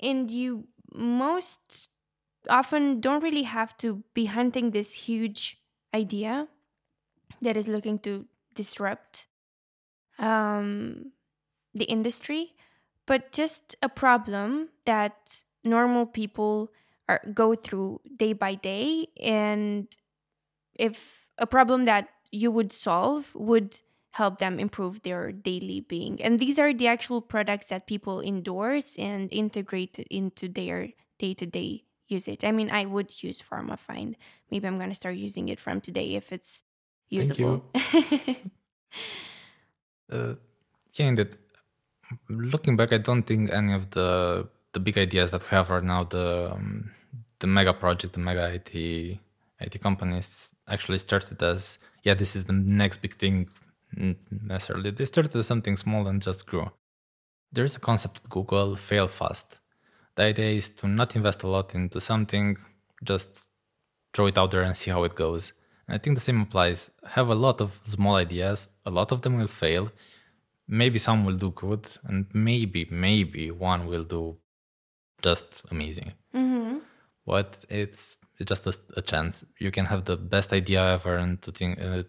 And 0.01 0.31
you 0.31 0.67
most 0.93 1.91
often 2.49 3.01
don't 3.01 3.23
really 3.23 3.43
have 3.43 3.77
to 3.79 4.03
be 4.15 4.27
hunting 4.27 4.71
this 4.71 4.93
huge 4.93 5.59
idea 5.95 6.49
that 7.41 7.57
is 7.57 7.69
looking 7.69 7.99
to 8.01 8.27
disrupt 8.55 9.27
um, 10.19 11.13
the 11.75 11.85
industry, 11.85 12.55
but 13.07 13.33
just 13.33 13.77
a 13.83 13.89
problem 13.89 14.69
that 14.87 15.43
normal 15.63 16.07
people 16.07 16.71
are, 17.09 17.21
go 17.33 17.55
through 17.55 18.01
day 18.17 18.33
by 18.33 18.55
day. 18.55 19.09
And 19.21 19.95
if 20.75 21.29
a 21.39 21.47
problem 21.47 21.85
that 21.85 22.09
you 22.31 22.51
would 22.51 22.73
solve 22.73 23.35
would 23.35 23.81
help 24.13 24.39
them 24.39 24.61
improve 24.61 25.03
their 25.03 25.33
daily 25.33 25.81
being. 25.81 26.23
And 26.23 26.39
these 26.39 26.59
are 26.59 26.73
the 26.73 26.87
actual 26.87 27.21
products 27.21 27.67
that 27.67 27.87
people 27.87 28.21
endorse 28.21 28.95
and 28.97 29.33
integrate 29.33 29.99
into 30.11 30.49
their 30.49 30.91
day 31.19 31.35
to 31.35 31.47
day 31.47 31.85
usage. 32.07 32.45
I 32.45 32.53
mean, 32.53 32.71
I 32.71 32.85
would 32.85 33.23
use 33.23 33.43
PharmaFind. 33.43 34.15
Maybe 34.51 34.67
I'm 34.69 34.77
going 34.77 34.91
to 34.91 34.95
start 34.95 35.17
using 35.17 35.49
it 35.49 35.59
from 35.59 35.81
today 35.81 36.15
if 36.15 36.33
it's 36.33 36.63
usable. 37.09 37.65
Thank 37.75 38.27
you. 38.29 38.37
uh, 40.17 40.35
yeah, 40.95 41.07
indeed. 41.07 41.37
Looking 42.29 42.77
back, 42.77 42.93
I 42.93 42.99
don't 42.99 43.23
think 43.23 43.51
any 43.51 43.75
of 43.75 43.91
the 43.91 44.49
the 44.73 44.81
big 44.81 44.99
ideas 44.99 45.31
that 45.31 45.43
we 45.43 45.49
have 45.57 45.71
right 45.71 45.85
now, 45.85 46.05
the 46.05 46.53
um, 46.53 46.91
the 47.39 47.47
mega 47.47 47.73
project, 47.73 48.15
the 48.15 48.21
mega 48.21 48.47
IT 48.55 48.75
IT 49.61 49.81
companies, 49.81 50.53
actually 50.69 50.99
started 50.99 51.43
as 51.43 51.79
yeah, 52.03 52.15
this 52.15 52.37
is 52.37 52.45
the 52.45 52.53
next 52.53 53.03
big 53.03 53.15
thing. 53.17 53.49
Necessarily, 54.31 54.91
they 54.91 55.05
started 55.05 55.35
as 55.37 55.47
something 55.47 55.77
small 55.77 56.07
and 56.09 56.21
just 56.21 56.47
grew. 56.47 56.71
There 57.53 57.65
is 57.65 57.77
a 57.77 57.81
concept 57.81 58.21
at 58.25 58.31
Google: 58.31 58.75
fail 58.75 59.07
fast 59.07 59.61
the 60.17 60.23
idea 60.23 60.51
is 60.51 60.69
to 60.69 60.87
not 60.87 61.17
invest 61.17 61.43
a 61.43 61.49
lot 61.49 61.75
into 61.75 62.01
something, 62.01 62.57
just 63.03 63.45
throw 64.13 64.27
it 64.27 64.39
out 64.39 64.51
there 64.51 64.63
and 64.63 64.77
see 64.77 64.91
how 64.91 65.05
it 65.05 65.15
goes. 65.15 65.53
And 65.89 65.97
I 65.97 65.99
think 65.99 66.17
the 66.17 66.21
same 66.21 66.41
applies. 66.41 66.91
Have 67.09 67.29
a 67.29 67.35
lot 67.35 67.61
of 67.61 67.81
small 67.85 68.17
ideas, 68.17 68.69
a 68.87 68.91
lot 68.91 69.13
of 69.13 69.23
them 69.23 69.37
will 69.37 69.47
fail. 69.47 69.91
Maybe 70.67 70.99
some 70.99 71.25
will 71.25 71.37
do 71.37 71.51
good, 71.51 71.87
and 72.05 72.27
maybe, 72.33 72.87
maybe 72.91 73.51
one 73.51 73.87
will 73.87 74.05
do 74.05 74.39
just 75.23 75.63
amazing. 75.71 76.13
Mm-hmm. 76.35 76.79
But 77.27 77.65
it's, 77.69 78.17
it's 78.39 78.49
just 78.49 78.67
a, 78.67 78.75
a, 78.97 79.03
chance. 79.03 79.45
You 79.59 79.71
can 79.71 79.87
have 79.87 80.05
the 80.05 80.17
best 80.17 80.53
idea 80.53 80.95
ever 80.95 81.17
and 81.17 81.41
to 81.43 81.53
think, 81.53 81.81
uh, 81.81 82.05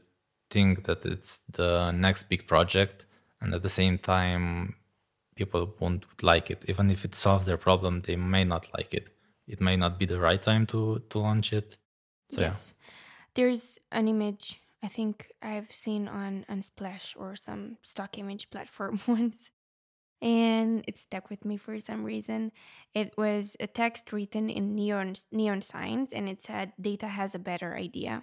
think 0.49 0.85
that 0.85 1.05
it's 1.05 1.39
the 1.51 1.91
next 1.91 2.29
big 2.29 2.47
project, 2.47 3.05
and 3.41 3.53
at 3.53 3.61
the 3.61 3.69
same 3.69 3.97
time, 3.97 4.75
people 5.35 5.73
won't 5.79 6.05
like 6.23 6.49
it. 6.49 6.65
Even 6.67 6.89
if 6.89 7.05
it 7.05 7.15
solves 7.15 7.45
their 7.45 7.57
problem, 7.57 8.01
they 8.01 8.15
may 8.15 8.43
not 8.43 8.67
like 8.77 8.93
it. 8.93 9.09
It 9.47 9.61
may 9.61 9.75
not 9.75 9.99
be 9.99 10.05
the 10.05 10.19
right 10.19 10.41
time 10.41 10.65
to 10.67 11.03
to 11.09 11.19
launch 11.19 11.53
it. 11.53 11.77
So, 12.31 12.41
yes. 12.41 12.73
Yeah. 12.73 12.91
There's 13.35 13.79
an 13.91 14.07
image 14.07 14.59
I 14.85 14.87
think 14.87 15.31
I've 15.41 15.71
seen 15.71 16.07
on 16.07 16.45
Unsplash 16.47 17.15
or 17.17 17.35
some 17.35 17.77
stock 17.81 18.19
image 18.19 18.51
platform 18.51 18.99
once. 19.07 19.49
And 20.21 20.85
it 20.87 20.99
stuck 20.99 21.31
with 21.31 21.43
me 21.43 21.57
for 21.57 21.79
some 21.79 22.03
reason. 22.03 22.51
It 22.93 23.15
was 23.17 23.57
a 23.59 23.65
text 23.65 24.13
written 24.13 24.47
in 24.47 24.75
neon 24.75 25.15
neon 25.31 25.61
signs 25.61 26.13
and 26.13 26.29
it 26.29 26.43
said 26.43 26.73
data 26.79 27.07
has 27.07 27.33
a 27.33 27.39
better 27.39 27.75
idea. 27.75 28.21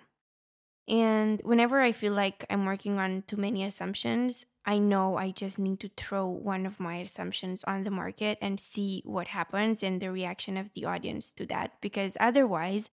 And 0.86 1.40
whenever 1.44 1.80
I 1.80 1.90
feel 1.90 2.12
like 2.12 2.46
I'm 2.48 2.64
working 2.64 3.00
on 3.00 3.24
too 3.26 3.36
many 3.36 3.64
assumptions, 3.64 4.46
I 4.64 4.78
know 4.78 5.16
I 5.16 5.32
just 5.32 5.58
need 5.58 5.80
to 5.80 5.90
throw 5.96 6.28
one 6.28 6.64
of 6.64 6.78
my 6.78 6.98
assumptions 6.98 7.64
on 7.64 7.82
the 7.82 7.90
market 7.90 8.38
and 8.40 8.60
see 8.60 9.02
what 9.04 9.26
happens 9.26 9.82
and 9.82 10.00
the 10.00 10.12
reaction 10.12 10.56
of 10.56 10.70
the 10.74 10.84
audience 10.84 11.32
to 11.32 11.46
that. 11.46 11.72
Because 11.80 12.16
otherwise, 12.20 12.88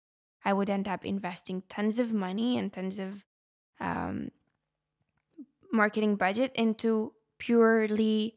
I 0.44 0.52
would 0.52 0.70
end 0.70 0.86
up 0.86 1.04
investing 1.04 1.64
tons 1.68 1.98
of 1.98 2.12
money 2.12 2.56
and 2.56 2.72
tons 2.72 3.00
of 3.00 3.24
um, 3.80 4.30
marketing 5.72 6.16
budget 6.16 6.52
into 6.54 7.12
purely 7.38 8.36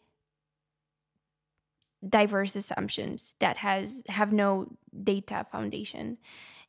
diverse 2.08 2.56
assumptions 2.56 3.36
that 3.40 3.58
has 3.58 4.02
have 4.08 4.32
no 4.32 4.68
data 5.04 5.46
foundation. 5.52 6.18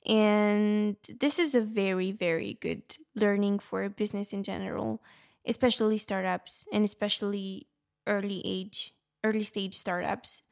And 0.06 0.96
this 1.20 1.38
is 1.38 1.54
a 1.54 1.60
very 1.60 2.10
very 2.12 2.54
good 2.60 2.82
learning 3.14 3.58
for 3.60 3.88
business 3.88 4.32
in 4.32 4.42
general 4.42 5.00
especially 5.46 5.98
startups 5.98 6.66
and 6.72 6.84
especially 6.84 7.66
early 8.06 8.42
age 8.44 8.92
early 9.24 9.42
stage 9.42 9.76
startups. 9.76 10.42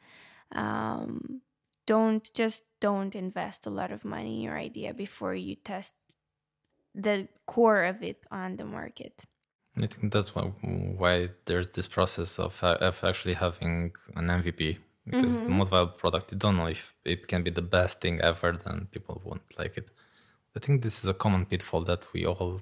Um, 0.53 1.43
don't 1.87 2.29
just 2.35 2.65
don't 2.81 3.15
invest 3.15 3.67
a 3.67 3.71
lot 3.71 3.93
of 3.93 4.05
money 4.05 4.37
in 4.37 4.43
your 4.43 4.59
idea 4.59 4.93
before 4.95 5.35
you 5.35 5.57
test 5.57 5.95
the 6.99 7.29
core 7.47 7.85
of 7.85 8.03
it 8.03 8.27
on 8.31 8.57
the 8.57 8.65
market. 8.65 9.25
I 9.77 9.87
think 9.87 10.13
that's 10.13 10.35
why, 10.35 10.43
why 10.43 11.31
there's 11.47 11.69
this 11.69 11.87
process 11.87 12.39
of, 12.39 12.63
of 12.63 13.05
actually 13.05 13.35
having 13.35 13.93
an 14.17 14.27
mvp 14.27 14.79
because 15.07 15.37
mm-hmm. 15.37 15.45
the 15.45 15.51
most 15.51 15.71
valuable 15.71 15.93
product 15.93 16.33
you 16.33 16.39
don't 16.39 16.57
know 16.57 16.67
if 16.67 16.95
it 17.05 17.27
can 17.29 17.43
be 17.43 17.51
the 17.51 17.63
best 17.63 18.01
thing 18.01 18.21
ever 18.21 18.53
then 18.65 18.89
people 18.91 19.23
won't 19.25 19.59
like 19.59 19.77
it. 19.77 19.91
I 20.57 20.59
think 20.61 20.83
this 20.83 21.03
is 21.03 21.09
a 21.09 21.15
common 21.15 21.47
pitfall 21.47 21.83
that 21.85 22.07
we 22.13 22.27
all 22.27 22.61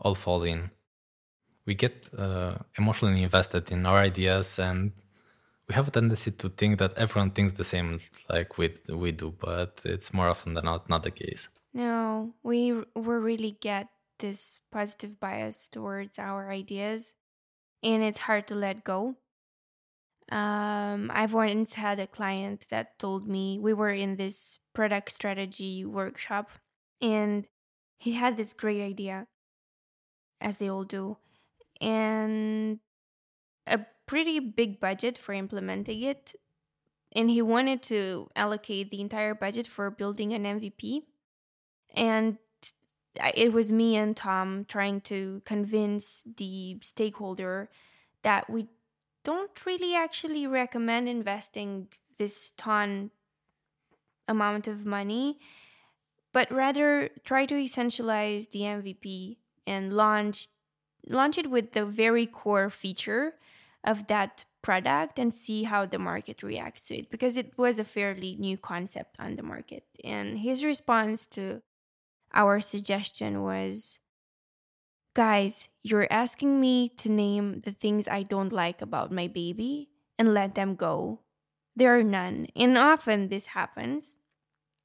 all 0.00 0.14
fall 0.14 0.42
in. 0.42 0.70
We 1.64 1.74
get 1.74 2.10
uh, 2.18 2.56
emotionally 2.76 3.22
invested 3.22 3.70
in 3.70 3.86
our 3.86 3.98
ideas 3.98 4.58
and 4.58 4.92
we 5.68 5.74
have 5.74 5.88
a 5.88 5.90
tendency 5.90 6.30
to 6.32 6.48
think 6.48 6.78
that 6.78 6.94
everyone 6.96 7.30
thinks 7.30 7.52
the 7.52 7.64
same 7.64 8.00
like 8.28 8.58
we 8.58 8.74
we 8.88 9.12
do 9.12 9.32
but 9.38 9.80
it's 9.84 10.12
more 10.12 10.28
often 10.28 10.54
than 10.54 10.64
not 10.64 10.88
not 10.88 11.02
the 11.02 11.10
case 11.10 11.48
no 11.76 12.32
we 12.42 12.72
we 12.72 13.14
really 13.28 13.56
get 13.60 13.88
this 14.18 14.60
positive 14.72 15.20
bias 15.20 15.68
towards 15.68 16.18
our 16.18 16.50
ideas 16.50 17.12
and 17.82 18.02
it's 18.02 18.18
hard 18.18 18.46
to 18.46 18.54
let 18.54 18.82
go 18.82 19.14
um, 20.32 21.10
i've 21.14 21.34
once 21.34 21.74
had 21.74 22.00
a 22.00 22.06
client 22.06 22.66
that 22.70 22.98
told 22.98 23.28
me 23.28 23.58
we 23.58 23.72
were 23.72 23.92
in 23.92 24.16
this 24.16 24.58
product 24.72 25.12
strategy 25.12 25.84
workshop 25.84 26.50
and 27.00 27.46
he 27.98 28.12
had 28.12 28.36
this 28.36 28.52
great 28.52 28.82
idea 28.82 29.26
as 30.40 30.56
they 30.56 30.68
all 30.68 30.84
do 30.84 31.16
and 31.80 32.80
a 33.66 33.80
pretty 34.06 34.38
big 34.40 34.80
budget 34.80 35.18
for 35.18 35.32
implementing 35.32 36.02
it. 36.02 36.34
And 37.12 37.30
he 37.30 37.42
wanted 37.42 37.82
to 37.84 38.28
allocate 38.36 38.90
the 38.90 39.00
entire 39.00 39.34
budget 39.34 39.66
for 39.66 39.90
building 39.90 40.32
an 40.32 40.44
MVP. 40.44 41.02
And 41.96 42.38
it 43.34 43.52
was 43.52 43.72
me 43.72 43.96
and 43.96 44.16
Tom 44.16 44.66
trying 44.68 45.00
to 45.02 45.42
convince 45.44 46.22
the 46.36 46.78
stakeholder 46.82 47.70
that 48.22 48.48
we 48.50 48.68
don't 49.24 49.64
really 49.64 49.94
actually 49.94 50.46
recommend 50.46 51.08
investing 51.08 51.88
this 52.18 52.52
ton 52.56 53.10
amount 54.28 54.68
of 54.68 54.84
money, 54.84 55.38
but 56.32 56.50
rather 56.50 57.10
try 57.24 57.46
to 57.46 57.54
essentialize 57.54 58.50
the 58.50 58.60
MVP 58.60 59.36
and 59.66 59.92
launch 59.92 60.48
launch 61.08 61.38
it 61.38 61.48
with 61.48 61.72
the 61.72 61.86
very 61.86 62.26
core 62.26 62.68
feature 62.68 63.34
of 63.84 64.08
that 64.08 64.44
product 64.60 65.18
and 65.18 65.32
see 65.32 65.62
how 65.62 65.86
the 65.86 65.98
market 65.98 66.42
reacts 66.42 66.88
to 66.88 66.98
it 66.98 67.08
because 67.10 67.36
it 67.36 67.56
was 67.56 67.78
a 67.78 67.84
fairly 67.84 68.34
new 68.40 68.58
concept 68.58 69.16
on 69.20 69.36
the 69.36 69.42
market. 69.42 69.84
And 70.02 70.36
his 70.38 70.64
response 70.64 71.26
to 71.26 71.62
our 72.36 72.60
suggestion 72.60 73.42
was 73.42 73.98
Guys, 75.16 75.68
you're 75.82 76.06
asking 76.12 76.60
me 76.60 76.90
to 76.90 77.10
name 77.10 77.60
the 77.60 77.72
things 77.72 78.06
I 78.06 78.22
don't 78.22 78.52
like 78.52 78.82
about 78.82 79.10
my 79.10 79.28
baby 79.28 79.88
and 80.18 80.34
let 80.34 80.54
them 80.54 80.74
go. 80.74 81.20
There 81.74 81.98
are 81.98 82.02
none. 82.02 82.48
And 82.54 82.76
often 82.76 83.28
this 83.28 83.46
happens. 83.46 84.18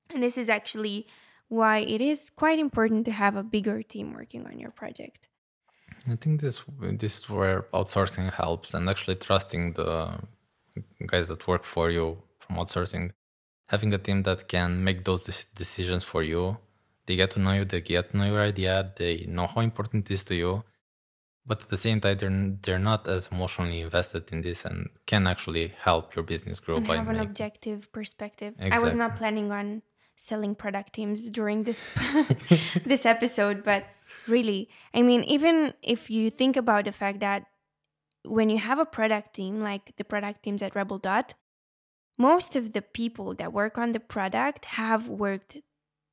And 0.09 0.23
this 0.23 0.37
is 0.37 0.47
actually 0.47 1.05
why 1.49 1.79
it 1.79 1.99
is 1.99 2.29
quite 2.29 2.59
important 2.59 3.03
to 3.07 3.11
have 3.11 3.35
a 3.35 3.43
bigger 3.43 3.83
team 3.83 4.13
working 4.13 4.45
on 4.45 4.57
your 4.57 4.71
project. 4.71 5.27
I 6.09 6.15
think 6.15 6.39
this 6.39 6.63
this 6.79 7.19
is 7.19 7.29
where 7.29 7.63
outsourcing 7.73 8.31
helps 8.31 8.73
and 8.73 8.89
actually 8.89 9.15
trusting 9.15 9.73
the 9.73 10.17
guys 11.05 11.27
that 11.27 11.45
work 11.45 11.65
for 11.65 11.91
you 11.91 12.23
from 12.39 12.55
outsourcing. 12.55 13.11
Having 13.67 13.93
a 13.93 13.97
team 13.97 14.23
that 14.23 14.47
can 14.47 14.81
make 14.81 15.03
those 15.03 15.25
decisions 15.55 16.05
for 16.05 16.23
you 16.23 16.57
they 17.11 17.17
get 17.17 17.31
to 17.31 17.39
know 17.39 17.51
you, 17.51 17.65
they 17.65 17.81
get 17.81 18.11
to 18.11 18.17
know 18.17 18.25
your 18.25 18.41
idea, 18.41 18.89
they 18.95 19.25
know 19.27 19.45
how 19.45 19.59
important 19.59 20.09
it 20.09 20.13
is 20.13 20.23
to 20.23 20.33
you. 20.33 20.63
But 21.45 21.63
at 21.63 21.69
the 21.69 21.75
same 21.75 21.99
time, 21.99 22.17
they're, 22.17 22.57
they're 22.61 22.85
not 22.91 23.05
as 23.07 23.27
emotionally 23.31 23.81
invested 23.81 24.31
in 24.31 24.39
this 24.41 24.63
and 24.63 24.87
can 25.07 25.27
actually 25.27 25.73
help 25.79 26.15
your 26.15 26.23
business 26.23 26.61
grow 26.61 26.77
and 26.77 26.87
by 26.87 26.95
have 26.95 27.09
an 27.09 27.17
making... 27.17 27.29
objective 27.29 27.91
perspective. 27.91 28.53
Exactly. 28.53 28.77
I 28.77 28.79
was 28.79 28.95
not 28.95 29.17
planning 29.17 29.51
on 29.51 29.81
selling 30.15 30.55
product 30.55 30.93
teams 30.93 31.29
during 31.29 31.63
this 31.63 31.81
this 32.85 33.05
episode, 33.05 33.63
but 33.65 33.83
really, 34.25 34.69
I 34.93 35.01
mean, 35.01 35.23
even 35.25 35.73
if 35.81 36.09
you 36.09 36.29
think 36.29 36.55
about 36.55 36.85
the 36.85 36.93
fact 36.93 37.19
that 37.19 37.47
when 38.23 38.49
you 38.49 38.59
have 38.59 38.79
a 38.79 38.85
product 38.85 39.33
team 39.33 39.61
like 39.61 39.97
the 39.97 40.05
product 40.05 40.43
teams 40.43 40.61
at 40.61 40.75
Rebel 40.75 40.99
Dot, 40.99 41.33
most 42.17 42.55
of 42.55 42.71
the 42.71 42.83
people 42.83 43.33
that 43.35 43.51
work 43.51 43.77
on 43.77 43.91
the 43.91 43.99
product 43.99 44.63
have 44.79 45.09
worked 45.09 45.57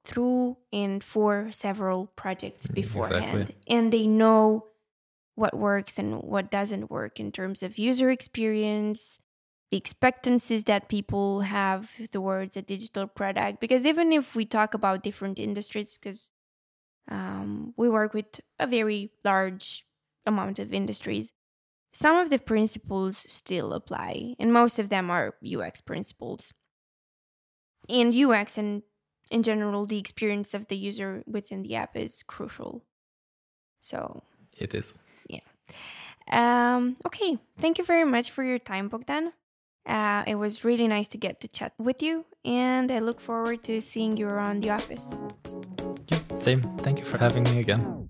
through 0.09 0.56
and 0.72 1.04
for 1.04 1.50
several 1.52 2.06
projects 2.16 2.66
mm, 2.66 2.74
beforehand. 2.74 3.24
exactly. 3.24 3.56
and 3.68 3.92
they 3.92 4.06
know 4.06 4.64
what 5.34 5.56
works 5.56 5.98
and 5.98 6.22
what 6.22 6.50
doesn't 6.50 6.90
work 6.90 7.20
in 7.20 7.30
terms 7.30 7.62
of 7.62 7.78
user 7.78 8.11
experience 8.11 9.20
the 9.70 9.76
expectancies 9.76 10.64
that 10.64 10.88
people 10.88 11.42
have 11.42 11.90
towards 12.11 12.56
a 12.56 12.62
digital 12.62 13.06
product. 13.06 13.61
Because 13.61 13.84
even 13.84 14.14
if 14.14 14.34
we 14.34 14.46
talk 14.46 14.72
about 14.72 15.02
different 15.02 15.38
industries 15.38 15.98
because 16.00 16.30
um, 17.11 17.74
we 17.76 17.90
work 17.90 18.14
with 18.14 18.40
a 18.59 18.66
very 18.66 19.12
large 19.24 19.84
amount 20.24 20.59
of 20.59 20.72
industries 20.72 21.32
some 21.92 22.16
of 22.16 22.30
the 22.30 22.38
principles 22.38 23.24
still 23.26 23.72
apply 23.72 24.34
and 24.38 24.52
most 24.52 24.78
of 24.78 24.88
them 24.88 25.11
are 25.11 25.34
ux 25.56 25.80
principles. 25.80 26.52
And 27.88 28.14
ux 28.14 28.59
and 28.59 28.82
in 29.30 29.42
general, 29.42 29.86
the 29.86 29.98
experience 29.98 30.54
of 30.54 30.68
the 30.68 30.76
user 30.76 31.22
within 31.26 31.62
the 31.62 31.76
app 31.76 31.96
is 31.96 32.22
crucial. 32.26 32.84
So 33.80 34.22
it 34.56 34.74
is. 34.74 34.94
Yeah. 35.28 35.40
Um, 36.30 36.96
okay. 37.06 37.38
Thank 37.58 37.78
you 37.78 37.84
very 37.84 38.04
much 38.04 38.30
for 38.30 38.42
your 38.44 38.58
time, 38.58 38.88
Bogdan. 38.88 39.32
Uh, 39.86 40.22
it 40.26 40.34
was 40.34 40.64
really 40.64 40.86
nice 40.86 41.08
to 41.08 41.18
get 41.18 41.40
to 41.40 41.48
chat 41.48 41.72
with 41.78 42.02
you, 42.02 42.26
and 42.44 42.90
I 42.92 42.98
look 42.98 43.20
forward 43.20 43.64
to 43.64 43.80
seeing 43.80 44.18
you 44.18 44.28
around 44.28 44.62
the 44.62 44.68
office. 44.68 45.04
Yeah, 46.08 46.18
same. 46.38 46.62
Thank 46.78 46.98
you 46.98 47.06
for 47.06 47.16
having 47.16 47.44
me 47.44 47.60
again. 47.60 48.08